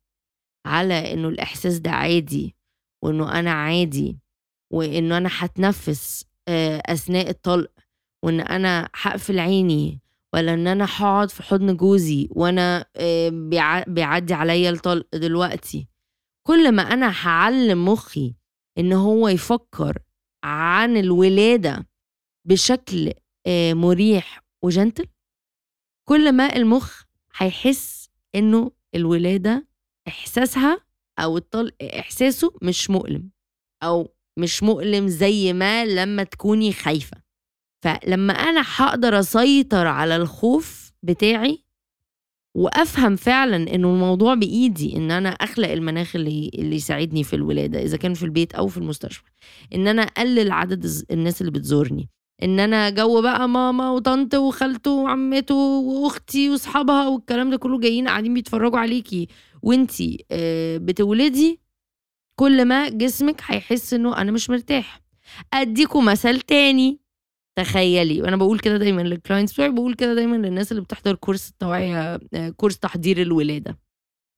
على 0.66 1.14
إنه 1.14 1.28
الإحساس 1.28 1.78
ده 1.80 1.92
عادي 1.92 2.56
وإنه 3.04 3.40
أنا 3.40 3.52
عادي 3.52 4.18
وإنه 4.72 5.18
أنا 5.18 5.30
هتنفس 5.32 6.26
آه، 6.48 6.82
أثناء 6.86 7.30
الطلق 7.30 7.72
وإن 8.24 8.40
أنا 8.42 8.90
هقفل 8.96 9.40
عيني 9.40 10.02
ولا 10.34 10.54
إن 10.54 10.68
أنا 10.68 10.86
هقعد 10.90 11.30
في 11.32 11.44
حضن 11.44 11.78
جوزي 11.78 12.28
وأنا 12.32 12.86
آه، 12.96 13.30
بيعدي 13.88 14.34
عليا 14.34 14.70
الطلق 14.70 15.08
دلوقتي. 15.16 15.88
كل 16.48 16.72
ما 16.72 16.82
أنا 16.82 17.14
هعلم 17.28 17.86
مخي 17.88 18.36
إن 18.78 18.94
هو 18.94 19.28
يفكر 19.28 19.98
عن 20.46 20.98
الولادة 20.98 21.88
بشكل 22.48 23.14
آه، 23.48 23.74
مريح 23.74 24.40
وجنتل 24.64 25.06
كل 26.08 26.32
ما 26.32 26.56
المخ 26.56 27.04
هيحس 27.36 28.10
إنه 28.36 28.72
الولادة 28.96 29.68
إحساسها 30.08 30.86
أو 31.20 31.38
الطلق 31.38 31.74
إحساسه 32.00 32.54
مش 32.62 32.90
مؤلم 32.90 33.30
أو 33.84 34.16
مش 34.40 34.64
مؤلم 34.64 35.08
زي 35.08 35.54
ما 35.54 35.86
لما 35.86 36.24
تكوني 36.24 36.74
خايفة. 36.74 37.18
فلما 37.84 38.34
أنا 38.34 38.64
هقدر 38.66 39.20
أسيطر 39.20 39.88
على 39.88 40.16
الخوف 40.16 40.92
بتاعي 41.04 41.65
وأفهم 42.56 43.16
فعلا 43.16 43.56
إنه 43.76 43.88
الموضوع 43.94 44.34
بإيدي 44.34 44.98
إن 44.98 45.12
أنا 45.12 45.30
أخلق 45.30 45.70
المناخ 45.72 46.16
اللي 46.16 46.52
اللي 46.54 46.76
يساعدني 46.76 47.24
في 47.24 47.36
الولادة 47.36 47.84
إذا 47.84 47.98
كان 47.98 48.14
في 48.14 48.24
البيت 48.24 48.56
أو 48.56 48.68
في 48.68 48.78
المستشفى. 48.78 49.24
إن 49.76 49.88
أنا 49.88 50.02
أقلل 50.02 50.52
عدد 50.52 50.86
الناس 51.12 51.42
اللي 51.42 51.52
بتزورني. 51.52 52.10
إن 52.44 52.60
أنا 52.60 52.90
جو 52.90 53.22
بقى 53.22 53.50
ماما 53.50 53.90
وطنط 53.92 54.36
وخالته 54.36 54.92
وعمته 54.92 55.56
وأختي 55.56 56.50
وأصحابها 56.50 57.08
والكلام 57.08 57.50
ده 57.50 57.58
كله 57.58 57.80
جايين 57.80 58.08
قاعدين 58.08 58.34
بيتفرجوا 58.34 58.80
عليكي 58.80 59.28
وأنتي 59.62 60.26
آه، 60.32 60.78
بتولدي 60.78 61.60
كل 62.40 62.66
ما 62.66 62.90
جسمك 62.90 63.42
هيحس 63.46 63.94
إنه 63.94 64.18
أنا 64.18 64.32
مش 64.32 64.50
مرتاح. 64.50 65.02
اديكم 65.54 66.06
مثل 66.06 66.42
تاني. 66.42 67.00
تخيلي. 67.58 68.22
وأنا 68.22 68.36
بقول 68.36 68.60
كده 68.60 68.78
دايما 68.78 69.02
لل 69.02 69.13
clients 69.13 69.54
بتوعي 69.54 69.70
بقول 69.70 69.94
كده 69.94 70.14
دايما 70.14 70.36
للناس 70.36 70.72
اللي 70.72 70.84
بتحضر 70.84 71.16
كورس 71.16 71.50
التوعية 71.50 72.20
كورس 72.58 72.80
تحضير 72.80 73.22
الولادة. 73.22 73.80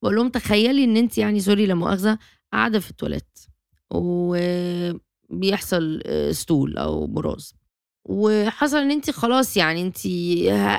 بقول 0.02 0.16
لهم 0.16 0.28
تخيلي 0.28 0.84
إن 0.84 0.96
أنت 0.96 1.18
يعني 1.18 1.40
sorry 1.40 1.66
لا 1.66 1.74
مؤاخذة 1.74 2.18
قاعدة 2.52 2.78
في 2.80 2.90
التواليت 2.90 3.38
وبيحصل 3.90 6.02
آه، 6.06 6.32
stool 6.32 6.78
أو 6.78 7.06
براز. 7.06 7.54
وحصل 8.04 8.76
إن 8.76 8.90
أنت 8.90 9.10
خلاص 9.10 9.56
يعني 9.56 9.82
أنت 9.82 9.98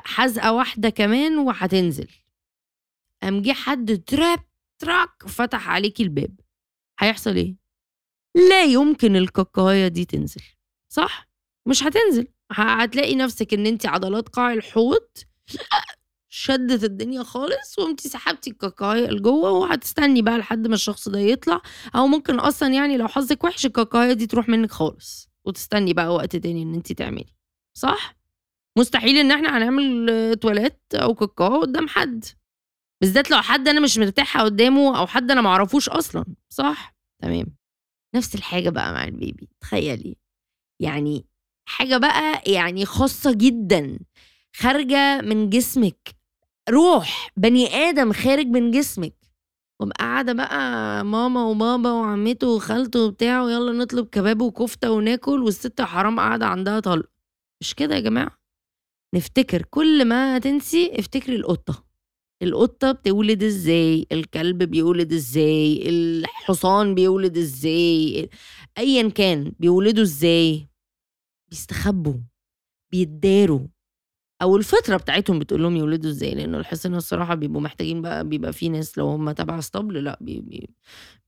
حزقه 0.06 0.54
واحدة 0.54 0.90
كمان 0.90 1.38
وهتنزل. 1.38 2.08
قام 3.24 3.42
جه 3.42 3.52
حد 3.52 4.04
تراب 4.08 4.40
تراك 4.80 5.28
فتح 5.28 5.70
عليكي 5.70 6.04
الباب. 6.04 6.40
هيحصل 7.00 7.36
إيه؟ 7.36 7.56
لا 8.50 8.64
يمكن 8.64 9.16
الكاكايه 9.16 9.88
دي 9.88 10.06
تنزل. 10.06 10.42
صح؟ 10.94 11.29
مش 11.70 11.84
هتنزل. 11.84 12.28
هتلاقي 12.52 13.16
نفسك 13.16 13.54
إن 13.54 13.66
انت 13.66 13.86
عضلات 13.86 14.30
قاع 14.30 14.54
الحوض 14.54 15.08
شدت 16.32 16.84
الدنيا 16.84 17.24
خالص 17.24 17.80
وقمتي 17.80 18.10
سحبتي 18.10 18.50
الكاكاية 18.50 19.08
لجوه 19.08 19.52
وهتستني 19.52 20.22
بقى 20.22 20.38
لحد 20.38 20.68
ما 20.68 20.76
الشخص 20.76 21.10
ده 21.10 21.20
يطلع. 21.20 21.62
أو 21.96 22.08
ممكن 22.08 22.40
أصلا 22.40 22.74
يعني 22.74 22.98
لو 22.98 23.08
حظك 23.08 23.44
وحش 23.44 23.66
الكاكاية 23.66 24.14
دي 24.14 24.28
تروح 24.28 24.50
منك 24.50 24.72
خالص 24.72 25.30
وتستني 25.46 25.94
بقى 25.94 26.14
وقت 26.16 26.36
تاني 26.36 26.64
إن 26.64 26.74
انت 26.74 26.92
تعملي. 26.94 27.36
صح؟ 27.78 28.16
مستحيل 28.78 29.18
إن 29.18 29.32
إحنا 29.32 29.58
هنعمل 29.58 30.36
تواليت 30.36 30.82
أو 30.94 31.16
كاكاو 31.16 31.62
قدام 31.62 31.88
حد. 31.88 32.26
بالذات 33.02 33.32
لو 33.32 33.42
حد 33.42 33.68
أنا 33.68 33.80
مش 33.80 33.98
مرتاحة 33.98 34.44
قدامه 34.44 35.00
أو 35.00 35.08
حد 35.08 35.32
أنا 35.32 35.42
معرفوش 35.42 35.90
أصلا. 35.90 36.26
صح؟ 36.50 36.96
تمام. 37.22 37.56
نفس 38.16 38.36
الحاجة 38.36 38.70
بقى 38.70 38.94
مع 38.94 39.04
البيبي. 39.04 39.50
تخيلي. 39.62 40.16
يعني 40.82 41.26
حاجة 41.70 41.98
بقى 41.98 42.42
يعني 42.48 42.86
خاصة 42.86 43.32
جدا 43.34 44.00
خارجة 44.56 45.22
من 45.22 45.50
جسمك. 45.50 46.10
روح 46.70 47.32
بني 47.38 47.68
آدم 47.76 48.14
خارج 48.14 48.48
من 48.48 48.72
جسمك. 48.72 49.16
وأبقى 49.80 49.96
قاعدة 50.06 50.34
بقى 50.34 51.06
ماما 51.06 51.44
وبابا 51.46 51.92
وعمته 51.92 52.48
وخالته 52.48 53.00
وبتاع 53.06 53.42
ويلا 53.44 53.72
نطلب 53.72 54.08
كباب 54.08 54.42
وكفتة 54.42 54.92
وناكل 54.92 55.44
والست 55.44 55.82
حرام 55.82 56.20
قاعدة 56.20 56.46
عندها 56.46 56.80
طلق. 56.80 57.06
مش 57.62 57.74
كده 57.76 57.96
يا 57.96 58.00
جماعة؟ 58.00 58.40
نفتكر 59.16 59.62
كل 59.62 60.06
ما 60.06 60.40
تنسي 60.40 60.92
افتكري 61.00 61.36
القطة. 61.36 61.84
القطة 62.44 62.92
بتولد 62.92 63.44
إزاي؟ 63.44 64.08
الكلب 64.12 64.64
بيولد 64.64 65.14
إزاي؟ 65.14 65.90
الحصان 65.90 66.96
بيولد 66.96 67.38
إزاي؟ 67.38 68.30
ايا 68.78 69.10
كان 69.10 69.52
بيولدوا 69.60 70.04
إزاي؟ 70.04 70.69
بيستخبوا 71.50 72.16
بيتداروا. 72.92 73.68
أو 74.42 74.58
الفطرة 74.58 74.98
بتاعتهم 74.98 75.40
بتقول 75.40 75.62
لهم 75.64 75.76
يولدوا 75.76 76.10
إزاي؟ 76.10 76.36
لأنه 76.36 76.58
الحصانه 76.58 76.98
الصراحة 76.98 77.36
بيبقوا 77.36 77.62
محتاجين 77.62 78.02
بقى 78.02 78.28
بيبقى 78.28 78.54
في 78.54 78.70
ناس 78.70 78.98
لو 78.98 79.08
هم 79.08 79.32
تبع 79.32 79.60
اسطبل 79.60 80.04
لأ 80.04 80.18
بي 80.22 80.42
بي 80.42 80.70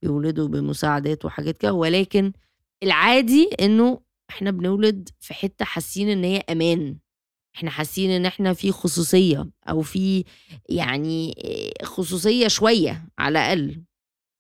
بيولدوا 0.02 0.48
بمساعدات 0.48 1.26
وحاجات 1.26 1.58
كده. 1.58 1.74
ولكن 1.74 2.32
العادي 2.84 3.50
إنه 3.62 4.02
إحنا 4.30 4.52
بنولد 4.52 5.10
في 5.20 5.34
حتة 5.34 5.66
حاسين 5.66 6.10
إن 6.10 6.24
هي 6.24 6.38
أمان. 6.38 6.98
إحنا 7.56 7.70
حاسين 7.70 8.12
إن 8.12 8.26
إحنا 8.26 8.54
في 8.54 8.72
خصوصية 8.72 9.50
أو 9.70 9.82
في 9.82 10.24
يعني 10.70 11.36
خصوصية 11.84 12.48
شوية 12.48 13.08
على 13.20 13.32
الأقل. 13.40 13.84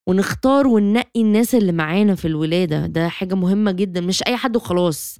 ونختار 0.08 0.68
وننقي 0.68 1.22
الناس 1.22 1.56
اللي 1.56 1.72
معانا 1.72 2.16
في 2.16 2.26
الولادة. 2.26 2.86
ده 2.88 3.10
حاجة 3.10 3.36
مهمة 3.36 3.72
جدا. 3.72 4.02
مش 4.02 4.24
أي 4.28 4.38
حد 4.38 4.56
وخلاص. 4.56 5.20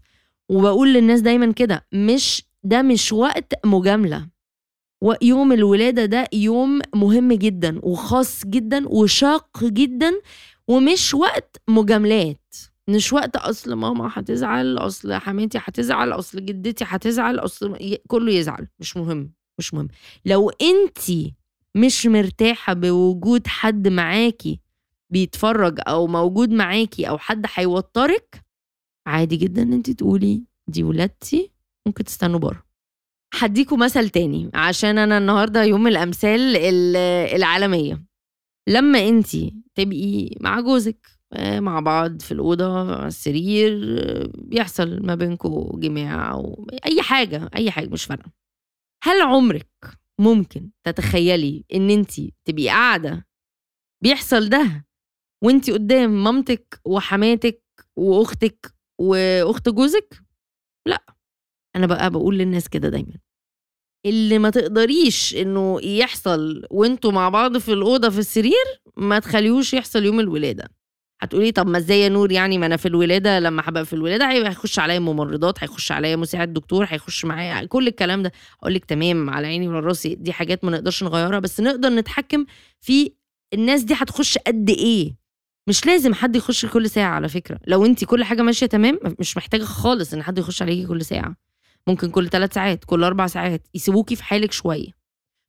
وبقول 0.52 0.94
للناس 0.94 1.22
دايما 1.22 1.52
كده 1.52 1.86
مش 1.94 2.44
ده 2.64 2.82
مش 2.82 3.14
وقت 3.14 3.54
مجاملة. 3.66 4.28
ويوم 5.02 5.52
الولادة 5.52 6.06
ده 6.06 6.28
يوم 6.34 6.80
مهم 6.96 7.34
جدا 7.34 7.80
وخاص 7.84 8.46
جدا 8.46 8.88
وشاق 8.88 9.64
جدا 9.64 10.12
ومش 10.68 11.14
وقت 11.14 11.62
مجاملات. 11.68 12.56
مش 12.88 13.14
وقت 13.14 13.36
أصل 13.36 13.74
ماما 13.74 14.10
هتزعل 14.14 14.78
أصل 14.78 15.14
حماتي 15.14 15.58
هتزعل 15.62 16.12
أصل 16.12 16.46
جدتي 16.46 16.86
هتزعل 16.88 17.40
أصل 17.40 17.78
كله 18.08 18.32
يزعل. 18.34 18.68
مش 18.80 18.98
مهم 18.98 19.34
مش 19.60 19.74
مهم. 19.74 19.88
لو 20.26 20.50
انت 20.50 21.32
مش 21.76 22.06
مرتاحة 22.06 22.74
بوجود 22.74 23.48
حد 23.48 23.88
معاكي 23.88 24.60
بيتفرج 25.10 25.80
أو 25.88 26.08
موجود 26.08 26.50
معاكي 26.50 27.10
أو 27.10 27.18
حد 27.18 27.46
هيوترك 27.56 28.51
عادي 29.08 29.36
جدا 29.38 29.62
إن 29.62 29.74
انت 29.74 29.90
تقولي 29.92 30.44
دي 30.68 30.84
ولادتي 30.84 31.52
ممكن 31.88 32.04
تستنوا 32.04 32.40
بره. 32.40 32.64
هديكوا 33.40 33.78
مثل 33.78 34.10
تاني 34.10 34.52
عشان 34.54 34.98
أنا 34.98 35.18
النهارده 35.18 35.64
يوم 35.64 35.88
الأمثال 35.88 36.56
العالمية. 37.36 38.06
لما 38.70 39.08
انت 39.08 39.28
تبقي 39.76 40.30
مع 40.42 40.60
جوزك 40.60 41.08
آه، 41.34 41.60
مع 41.60 41.80
بعض 41.80 42.22
في 42.22 42.32
الأوضة 42.32 42.80
على 42.98 43.08
السرير 43.08 43.72
بيحصل 44.38 45.06
ما 45.06 45.16
بينكم 45.16 45.80
جماع 45.80 46.32
أو 46.32 46.68
أي 46.86 47.02
حاجة 47.02 47.50
أي 47.56 47.72
حاجة 47.72 47.90
مش 47.90 48.04
فارقة. 48.06 48.32
هل 49.04 49.22
عمرك 49.22 49.70
ممكن 50.20 50.70
تتخيلي 50.84 51.66
إن 51.74 51.90
أنت 51.90 52.12
تبقي 52.46 52.68
قاعدة 52.68 53.28
بيحصل 54.04 54.50
ده 54.50 54.86
وأنت 55.44 55.70
قدام 55.70 56.24
مامتك 56.24 56.80
وحماتك 56.86 57.64
وأختك 57.96 58.74
وأخت 59.02 59.70
جوزك؟ 59.70 60.22
لأ 60.88 61.04
أنا 61.76 61.86
بقى 61.88 62.10
بقول 62.10 62.38
للناس 62.38 62.70
كده 62.70 62.90
دايما. 62.90 63.14
اللي 64.06 64.40
ما 64.40 64.50
تقدريش 64.50 65.36
إنه 65.36 65.80
يحصل 65.84 66.66
وأنتوا 66.72 67.12
مع 67.12 67.30
بعض 67.30 67.58
في 67.58 67.74
الأوضة 67.74 68.10
في 68.10 68.20
السرير 68.20 68.66
ما 68.98 69.20
تخليهوش 69.20 69.74
يحصل 69.74 70.06
يوم 70.06 70.20
الولادة. 70.20 70.70
هتقولي 71.22 71.52
طب 71.52 71.68
ما 71.68 71.78
إزاي 71.78 72.00
يا 72.02 72.10
نور 72.10 72.32
يعني؟ 72.32 72.58
ما 72.58 72.66
أنا 72.66 72.78
في 72.78 72.88
الولادة 72.88 73.40
لما 73.40 73.64
هبقى 73.66 73.86
في 73.86 73.94
الولادة 73.94 74.32
هيخش 74.32 74.80
عليا 74.80 75.00
ممرضات 75.00 75.64
هيخش 75.64 75.92
عليا 75.92 76.16
مساعد 76.16 76.54
دكتور 76.54 76.86
هيخش 76.90 77.26
معايا 77.26 77.66
كل 77.66 77.88
الكلام 77.88 78.24
ده. 78.24 78.32
أقول 78.60 78.74
لك 78.74 78.86
تمام 78.86 79.30
على 79.30 79.48
عيني 79.48 79.68
وعلى 79.68 79.80
راسي 79.86 80.16
دي 80.16 80.34
حاجات 80.34 80.64
ما 80.64 80.72
نقدرش 80.72 81.04
نغيرها 81.04 81.40
بس 81.40 81.60
نقدر 81.60 81.90
نتحكم 81.90 82.46
في 82.82 83.12
الناس 83.54 83.84
دي 83.84 83.94
هتخش 83.94 84.38
قد 84.38 84.70
إيه. 84.70 85.21
مش 85.68 85.86
لازم 85.86 86.14
حد 86.14 86.36
يخش 86.36 86.66
كل 86.66 86.90
ساعة 86.90 87.10
على 87.16 87.30
فكرة. 87.30 87.60
لو 87.68 87.86
انت 87.86 88.06
كل 88.06 88.24
حاجة 88.24 88.42
ماشية 88.42 88.66
تمام 88.66 89.00
مش 89.20 89.38
محتاجة 89.38 89.64
خالص 89.64 90.14
ان 90.14 90.24
حد 90.24 90.38
يخش 90.38 90.62
عليكي 90.62 90.88
كل 90.88 91.06
ساعة. 91.06 91.36
ممكن 91.88 92.10
كل 92.10 92.30
ثلاث 92.30 92.54
ساعات 92.54 92.84
كل 92.86 93.04
أربع 93.04 93.28
ساعات 93.28 93.68
يسيبوكي 93.74 94.16
في 94.16 94.24
حالك 94.24 94.52
شوية. 94.52 94.88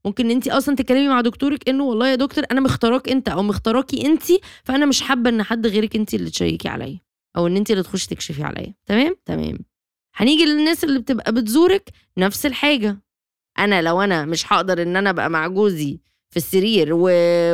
ممكن 0.05 0.25
ان 0.25 0.31
انت 0.31 0.49
أصلا 0.49 0.77
تتكلمي 0.77 1.09
مع 1.09 1.21
دكتورك 1.21 1.69
انه 1.69 1.85
والله 1.85 2.09
يا 2.09 2.15
دكتور 2.15 2.45
أنا 2.51 2.61
مختاراك 2.61 3.09
انت 3.09 3.29
أو 3.29 3.43
مختاراكي 3.43 4.07
انت 4.07 4.23
فأنا 4.65 4.87
مش 4.87 5.01
حابة 5.03 5.31
إن 5.31 5.43
حد 5.43 5.67
غيرك 5.67 5.97
انت 5.97 6.15
اللي 6.15 6.31
تشيكي 6.31 6.69
عليا 6.69 6.99
أو 7.37 7.47
إن 7.47 7.57
انت 7.57 7.71
اللي 7.71 7.83
تخشي 7.83 8.09
تكشفي 8.09 8.43
عليا. 8.43 8.75
تمام؟ 8.87 9.17
تمام. 9.25 9.59
هنيجي 10.15 10.45
للناس 10.45 10.85
اللي 10.85 10.99
بتبقى 10.99 11.33
بتزورك 11.33 11.91
نفس 12.19 12.47
الحاجة. 12.47 12.99
أنا 13.59 13.83
لو 13.83 14.01
أنا 14.01 14.25
مش 14.25 14.53
هقدر 14.53 14.83
إن 14.83 14.97
أنا 14.97 15.11
أبقى 15.11 15.31
مع 15.31 15.47
جوزي 15.47 16.01
في 16.33 16.37
السرير 16.37 16.89
و... 16.95 17.05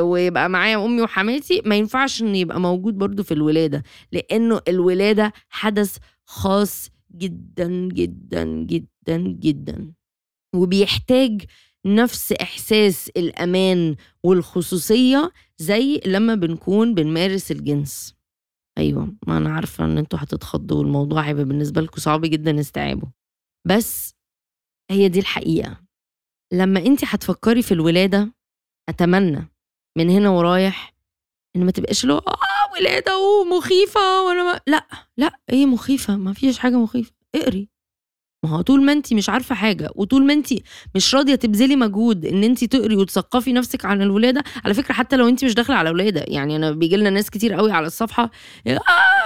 ويبقى 0.01 0.49
معايا 0.49 0.85
أمي 0.85 1.03
وحماتي 1.03 1.63
ما 1.65 1.77
ينفعش 1.77 2.23
إن 2.23 2.35
يبقى 2.35 2.61
موجود 2.61 2.95
برضو 2.99 3.23
في 3.23 3.35
الولادة 3.35 3.83
لأنه 4.13 4.61
الولادة 4.69 5.33
حدث 5.49 5.97
خاص 6.27 6.91
جدا 7.17 7.69
جدا 7.89 8.45
جدا 8.45 9.19
جدا. 9.19 9.93
وبيحتاج 10.55 11.43
نفس 11.87 12.33
إحساس 12.33 13.09
الأمان 13.17 13.97
والخصوصية 14.25 15.33
زي 15.59 16.01
لما 16.07 16.35
بنكون 16.35 16.95
بنمارس 16.95 17.51
الجنس. 17.51 18.15
أيوه 18.79 19.15
ما 19.27 19.37
أنا 19.37 19.51
عارفة 19.55 19.85
إن 19.85 19.99
أنتوا 19.99 20.19
هتتخضوا 20.23 20.79
والموضوع 20.79 21.21
هيبقى 21.23 21.45
بالنسبة 21.45 21.81
لكم 21.81 22.01
صعب 22.01 22.21
جدا 22.21 22.61
استيعابه. 22.61 23.11
بس 23.67 24.15
هي 24.91 25.09
دي 25.09 25.19
الحقيقة. 25.19 25.81
لما 26.53 26.81
انت 26.87 27.01
هتفكري 27.05 27.63
في 27.63 27.73
الولادة 27.73 28.35
أتمنى 28.89 29.49
من 29.99 30.11
هنا 30.11 30.31
ورايح 30.31 30.95
إن 31.57 31.65
ما 31.65 31.71
تبقاش 31.71 32.05
له 32.05 32.15
آه 32.15 32.73
ولادة 32.81 33.19
ومخيفة 33.19 34.23
ولا 34.23 34.43
ما 34.53 34.61
لأ 34.67 34.87
لأ 35.17 35.33
إيه 35.53 35.67
مخيفة؟ 35.67 36.17
ما 36.17 36.33
فيش 36.33 36.59
حاجة 36.59 36.77
مخيفة 36.77 37.13
اقري. 37.35 37.69
ما 38.45 38.51
هو 38.51 38.61
طول 38.61 38.85
ما 38.85 38.93
انت 38.93 39.15
مش 39.15 39.29
عارفة 39.29 39.55
حاجة 39.55 39.91
وطول 39.95 40.27
ما 40.27 40.33
انت 40.33 40.49
مش 40.95 41.15
راضية 41.15 41.35
تبذلي 41.35 41.77
مجهود 41.77 42.27
إن 42.27 42.45
انت 42.45 42.65
تقري 42.65 42.97
وتثقفي 42.97 43.53
نفسك 43.53 43.85
عن 43.85 44.03
الولادة 44.03 44.45
على 44.65 44.75
فكرة 44.75 44.93
حتى 44.95 45.17
لو 45.17 45.29
انت 45.29 45.45
مش 45.45 45.55
داخلة 45.55 45.77
على 45.77 45.91
ولادة 45.91 46.25
يعني 46.29 46.57
أنا 46.57 46.71
بيجي 46.71 46.97
لنا 46.97 47.11
ناس 47.11 47.31
كتير 47.31 47.55
قوي 47.55 47.73
على 47.73 47.87
الصفحة 47.87 48.31
آه 48.67 48.79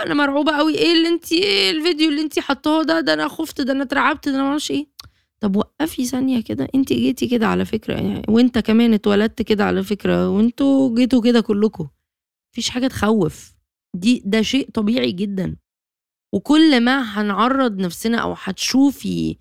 أنا 0.06 0.14
مرعوبة 0.14 0.56
قوي 0.56 0.78
إيه 0.78 0.92
اللي 0.92 1.08
انت 1.08 1.32
إيه 1.32 1.70
الفيديو 1.70 2.08
اللي 2.10 2.20
انت 2.22 2.38
حطاه 2.38 2.82
ده؟ 2.82 3.00
ده 3.00 3.12
أنا 3.14 3.28
خفت 3.28 3.60
ده 3.60 3.72
أنا 3.72 3.82
اترعبت 3.82 4.28
ده 4.28 4.34
أنا 4.34 4.42
معرفش 4.44 4.70
إيه. 4.70 4.86
طب 5.42 5.56
وقفي 5.56 6.04
ثانية 6.04 6.40
كده. 6.42 6.68
انت 6.74 6.92
جيتي 6.92 7.28
كده 7.28 7.46
على 7.46 7.64
فكرة 7.64 7.94
يعني 7.94 8.22
وانت 8.28 8.58
كمان 8.58 8.94
اتولدت 8.94 9.42
كده 9.42 9.64
على 9.64 9.82
فكرة 9.82 10.28
وانتوا 10.30 10.94
جيتوا 10.94 11.22
كده 11.22 11.40
كلكم 11.40 11.88
مفيش 12.52 12.70
حاجة 12.70 12.86
تخوف. 12.86 13.54
دي 13.94 14.22
ده 14.26 14.42
شيء 14.42 14.68
طبيعي 14.74 15.12
جدا. 15.12 15.56
وكل 16.34 16.80
ما 16.80 17.02
هنعرض 17.02 17.78
نفسنا 17.80 18.18
أو 18.18 18.34
هتشوفي 18.42 19.36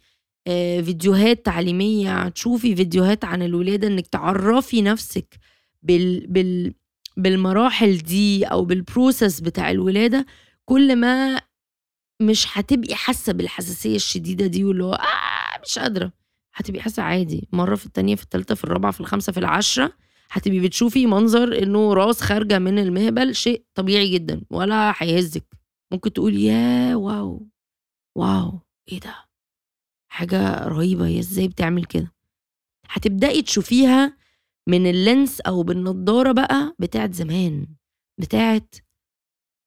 آه، 0.47 0.81
فيديوهات 0.81 1.45
تعليمية 1.45 2.17
هتشوفي 2.17 2.75
فيديوهات 2.75 3.25
عن 3.25 3.41
الولادة 3.41 3.87
إنك 3.87 4.07
تعرفي 4.07 4.81
نفسك 4.81 5.39
بال 5.83 6.27
بال 6.27 6.73
بالمراحل 7.17 7.97
دي 7.97 8.45
أو 8.45 8.65
بالبروسس 8.65 9.39
بتاع 9.39 9.71
الولادة 9.71 10.25
كل 10.65 10.95
ما 10.95 11.41
مش 12.21 12.57
هتبقي 12.57 12.95
حاسة 12.95 13.33
بالحساسية 13.33 13.95
الشديدة 13.95 14.47
دي 14.47 14.63
واللي 14.63 14.83
هو 14.83 14.93
آه 14.93 15.61
مش 15.65 15.79
قادرة. 15.79 16.11
هتبقي 16.53 16.81
حاسة 16.81 17.03
عادي. 17.03 17.47
مرة 17.51 17.75
في 17.75 17.85
التانية 17.85 18.15
في 18.15 18.23
التالتة 18.23 18.55
في 18.55 18.63
الرابعة 18.63 18.91
في 18.91 18.99
الخامسة 19.01 19.31
في 19.33 19.39
العاشرة 19.39 19.93
هتبقي 20.31 20.59
بتشوفي 20.59 21.05
منظر 21.07 21.63
إنه 21.63 21.93
راس 21.93 22.21
خارجة 22.21 22.59
من 22.59 22.79
المهبل 22.79 23.35
شيء 23.35 23.63
طبيعي 23.75 24.09
جدا 24.13 24.41
ولا 24.49 24.93
هيهزك. 24.97 25.45
ممكن 25.91 26.13
تقولي 26.13 26.45
يا 26.45 26.95
wow. 26.95 27.47
wow. 28.17 28.59
إيه 28.91 28.99
ده؟ 28.99 29.15
حاجة 30.11 30.67
رهيبة. 30.67 31.07
هي 31.07 31.19
إزاي 31.19 31.47
بتعمل 31.47 31.85
كده؟ 31.85 32.13
هتبدأي 32.89 33.41
تشوفيها 33.41 34.17
من 34.67 34.87
ال 34.89 35.00
lens 35.00 35.41
أو 35.41 35.63
بالنضارة 35.63 36.31
بقى 36.31 36.75
بتاعت 36.79 37.13
زمان 37.13 37.67
بتاعت 38.17 38.75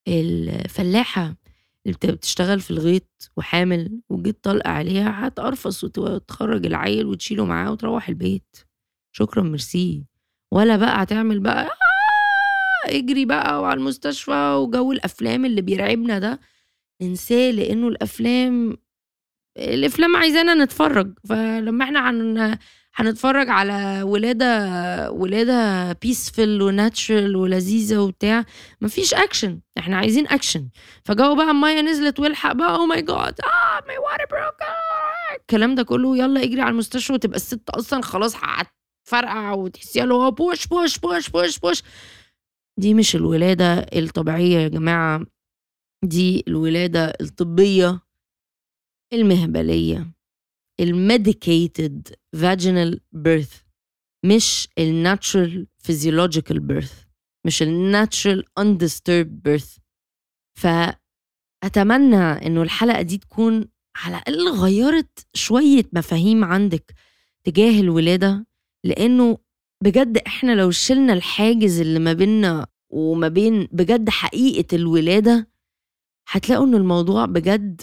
الفلاحة. 0.09 1.37
بتشتغل 1.87 2.61
في 2.61 2.71
الغيط 2.71 3.31
وحامل 3.37 4.01
وجيت 4.11 4.45
طلق 4.45 4.67
عليها 4.69 5.27
هتقرفص 5.27 5.85
وتخرج 5.85 6.67
العيل 6.67 7.07
وتشيله 7.07 7.45
معاه 7.45 7.73
وتروح 7.73 8.09
البيت. 8.09 8.57
شكرا 9.13 9.43
ميرسي. 9.43 10.05
ولا 10.53 10.77
بقى 10.77 11.03
هتعمل 11.03 11.41
بقى 11.41 11.65
آه 11.65 12.89
اجري 12.91 13.25
بقى 13.25 13.61
وعلى 13.63 13.79
المستشفى 13.79 14.55
وجو 14.55 14.93
الأفلام 14.93 15.45
اللي 15.45 15.61
بيرعبنا 15.63 16.19
ده. 16.19 16.41
ننساه 17.03 17.51
لأنه 17.51 17.89
الأفلام 17.89 18.77
الأفلام 19.59 20.17
عايزانا 20.17 20.65
نتفرج. 20.65 21.19
فلما 21.29 21.85
إحنا 21.85 22.11
هن 22.11 22.59
هنتفرج 22.95 23.49
على 23.49 24.03
ولادة 24.03 25.11
ولادة 25.11 25.93
peaceful 25.93 26.63
و 26.63 26.72
natural 26.72 27.37
ولذيذة 27.37 27.99
وبتاع. 27.99 28.45
مفيش 28.81 29.15
اكشن 29.15 29.61
إحنا 29.79 29.97
عايزين 29.97 30.27
اكشن 30.29 30.69
فجو 31.05 31.35
بقى 31.35 31.51
الميه 31.51 31.81
نزلت 31.81 32.21
والحق 32.21 32.53
بقى 32.53 32.75
oh 32.77 32.87
my 32.87 33.03
God 33.03 33.41
آه 33.41 33.85
my 33.87 33.99
water 33.99 34.27
broke 34.31 34.55
الكلام 35.41 35.75
ده 35.75 35.83
كله 35.83 36.17
يلا 36.17 36.43
اجري 36.43 36.61
على 36.61 36.71
المستشفى 36.71 37.13
وتبقى 37.13 37.37
الست 37.37 37.71
أصلا 37.71 38.03
خلاص 38.03 38.35
هتفرقع 38.37 39.53
وتحسيها 39.53 40.07
له 40.07 40.29
بوش 40.29 40.67
بوش 40.67 40.99
بوش 40.99 41.29
بوش 41.31 41.59
بوش 41.59 41.83
دي 42.79 42.95
مش 42.95 43.17
الولادة 43.17 43.75
الطبيعية 43.75 44.59
يا 44.59 44.69
جماعة. 44.69 45.27
دي 46.05 46.45
الولادة 46.49 47.13
الطبية 47.21 48.01
المهبلية. 49.13 50.14
ال 50.81 50.93
medicated 50.93 52.09
vaginal 52.37 52.99
birth 53.17 53.65
مش 54.25 54.69
ال 54.79 54.90
natural 54.90 55.67
physiological 55.89 56.59
birth 56.73 57.07
مش 57.47 57.63
ال 57.63 57.73
natural 57.73 58.45
undisturbed 58.61 59.49
birth. 59.49 59.79
فأتمنى 60.59 62.17
إنه 62.17 62.63
الحلقة 62.63 63.03
دي 63.03 63.19
تكون 63.19 63.69
على 63.97 64.17
الأقل 64.17 64.49
غيرت 64.61 65.27
شوية 65.35 65.83
مفاهيم 65.93 66.45
عندك 66.45 66.95
تجاه 67.45 67.81
الولادة 67.81 68.47
لأنه 68.85 69.39
بجد 69.85 70.19
إحنا 70.19 70.53
لو 70.53 70.71
شلنا 70.71 71.13
الحاجز 71.13 71.81
اللي 71.81 71.99
ما 71.99 72.13
بيننا 72.13 72.67
وما 72.91 73.29
بين 73.29 73.69
بجد 73.73 74.11
حقيقة 74.11 74.77
الولادة 74.77 75.49
هتلاقوا 76.29 76.67
إن 76.67 76.75
الموضوع 76.75 77.27
بجد 77.27 77.83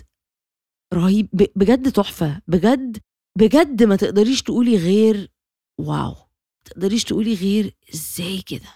رهيب 0.94 1.30
بجد 1.34 1.92
تحفة 1.92 2.42
بجد 2.48 2.98
بجد 3.38 3.84
ما 3.84 3.96
تقدريش 3.96 4.44
تقولي 4.44 4.78
غير 4.78 5.32
واو 5.80 6.12
ما 6.14 6.64
تقدريش 6.66 7.04
تقولي 7.04 7.34
غير 7.34 7.76
إزاي 7.94 8.42
كده؟ 8.42 8.70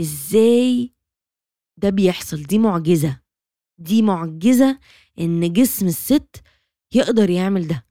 إزاي 0.00 0.92
ده 1.76 1.90
بيحصل؟ 1.90 2.42
دي 2.42 2.58
معجزة 2.58 3.20
دي 3.78 4.02
معجزة 4.02 4.78
إن 5.20 5.52
جسم 5.52 5.86
الست 5.86 6.42
يقدر 6.94 7.30
يعمل 7.30 7.66
ده 7.68 7.86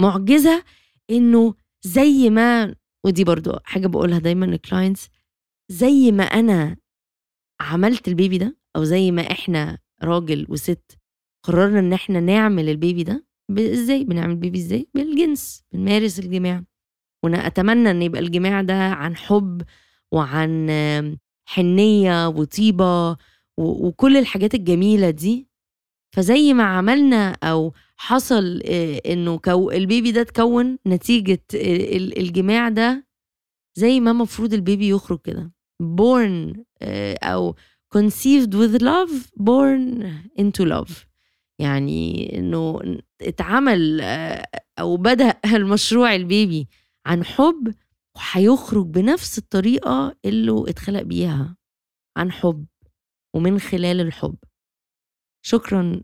معجزة 0.00 0.64
إنه 1.10 1.54
زي 1.82 2.30
ما 2.30 2.74
ودي 3.06 3.24
برضو 3.24 3.52
حاجة 3.64 3.86
بقولها 3.86 4.18
دايما 4.18 4.46
لل 4.46 4.60
clients 4.60 5.08
زي 5.72 6.12
ما 6.12 6.24
أنا 6.24 6.76
عملت 7.60 8.08
ال 8.08 8.14
baby 8.14 8.38
ده 8.38 8.56
أو 8.76 8.84
زي 8.84 9.10
ما 9.10 9.30
إحنا 9.32 9.78
راجل 10.02 10.46
وست 10.48 10.95
قررنا 11.46 11.78
إن 11.78 11.92
إحنا 11.92 12.20
نعمل 12.20 12.68
ال 12.68 12.75
baby 12.75 13.02
ده 13.02 13.24
إزاي؟ 13.58 14.04
بنعمل 14.04 14.36
baby 14.36 14.58
إزاي؟ 14.58 14.88
بالجنس 14.94 15.64
بنمارس 15.72 16.18
الجماع. 16.18 16.64
وأنا 17.24 17.46
أتمنى 17.46 17.90
إن 17.90 18.02
يبقى 18.02 18.20
الجماع 18.20 18.62
ده 18.62 18.74
عن 18.74 19.16
حب 19.16 19.62
وعن 20.12 20.70
حنية 21.48 22.28
وطيبة 22.28 23.16
وكل 23.56 24.16
الحاجات 24.16 24.54
الجميلة 24.54 25.10
دي. 25.10 25.48
فزي 26.14 26.54
ما 26.54 26.62
عملنا 26.62 27.36
أو 27.42 27.74
حصل 27.96 28.60
إنه 29.06 29.38
كو 29.38 29.70
البيبي 29.70 30.12
ده 30.12 30.20
اتكون 30.20 30.78
نتيجة 30.86 31.42
الجماع 31.54 32.68
ده 32.68 33.06
زي 33.74 34.00
ما 34.00 34.12
مفروض 34.12 34.54
البيبي 34.54 34.88
يخرج 34.88 35.20
كده. 35.24 35.52
Born 35.82 36.58
أو 37.22 37.54
conceived 37.96 38.50
with 38.50 38.82
love 38.82 39.12
born 39.40 40.04
into 40.40 40.64
love. 40.64 41.06
يعني 41.58 42.30
إنه 42.38 42.80
اتعمل 43.22 44.00
أو 44.78 44.96
بدأ 44.96 45.34
المشروع 45.56 46.14
ال 46.14 46.25
baby 46.25 46.68
عن 47.06 47.24
حب 47.24 47.74
وهيخرج 48.16 48.86
بنفس 48.86 49.38
الطريقة 49.38 50.16
اللي 50.24 50.64
اتخلق 50.68 51.02
بيها 51.02 51.56
عن 52.16 52.32
حب 52.32 52.66
ومن 53.34 53.58
خلال 53.58 54.00
الحب. 54.00 54.36
شكرا 55.46 56.00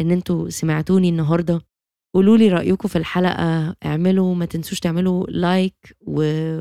إن 0.00 0.10
أنتوا 0.10 0.48
سمعتوني 0.48 1.08
النهارده. 1.08 1.60
قولوا 2.14 2.36
لي 2.36 2.48
رأيكم 2.48 2.88
في 2.88 2.96
الحلقة. 2.96 3.76
اعملوا 3.84 4.34
ما 4.34 4.44
تنسوش 4.46 4.80
تعملوا 4.80 5.26
like. 5.26 5.96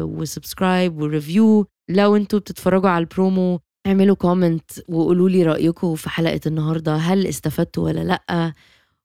و 0.02 0.12
subscribe 0.12 1.02
و 1.02 1.10
review. 1.10 1.68
لو 1.89 2.16
أنتوا 2.16 2.39
بتتفرجوا 2.39 2.89
على 2.89 3.01
البرومو 3.03 3.59
اعملوا 3.88 4.16
comment 4.16 4.72
وقولوا 4.90 5.30
لي 5.30 5.44
رأيكم 5.44 5.96
في 5.96 6.10
حلقة 6.10 6.40
النهاردة 6.48 6.96
هل 6.96 7.28
استفدتوا 7.28 7.84
ولا 7.86 8.00
لأ؟ 8.04 8.54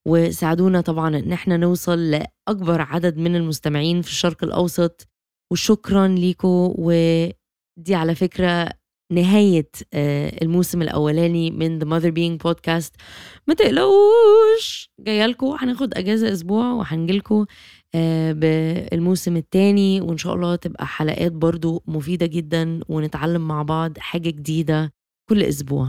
وساعدونا 0.09 0.81
طبعا 0.81 1.17
إن 1.19 1.33
إحنا 1.33 1.57
نوصل 1.57 2.11
لأكبر 2.11 2.81
عدد 2.81 3.17
من 3.17 3.37
المستمعين 3.37 4.03
في 4.03 4.09
الشرق 4.09 4.45
الأوسط. 4.45 5.09
وشكرا 5.53 6.09
ليكم 6.09 6.75
ودي 6.79 7.95
على 7.95 8.15
فكرة 8.15 8.69
نهاية 9.13 9.69
آه، 9.95 10.43
الموسم 10.43 10.83
الأولاني 10.83 11.51
من 11.51 11.81
The 11.81 11.85
Mother 11.85 12.11
Being 12.13 12.51
Podcast. 12.51 12.91
ما 13.47 13.55
تقلقوش 13.55 14.91
جاية 15.01 15.27
لكم 15.27 15.47
هناخد 15.61 15.95
أجازة 15.95 16.33
أسبوع 16.33 16.73
وهنجيلكم 16.73 17.35
آه، 17.35 17.47
بالموسم 18.33 19.37
التاني 19.37 20.01
وإن 20.01 20.17
شاء 20.17 20.35
الله 20.35 20.57
تبقى 20.57 20.87
حلقات 20.87 21.33
برضو 21.33 21.83
مفيدة 21.87 22.27
جدا 22.27 22.81
ونتعلم 22.89 23.49
مع 23.49 23.63
بعض 23.63 23.99
حاجة 23.99 24.31
جديدة 24.31 24.93
كل 25.29 25.43
أسبوع. 25.43 25.89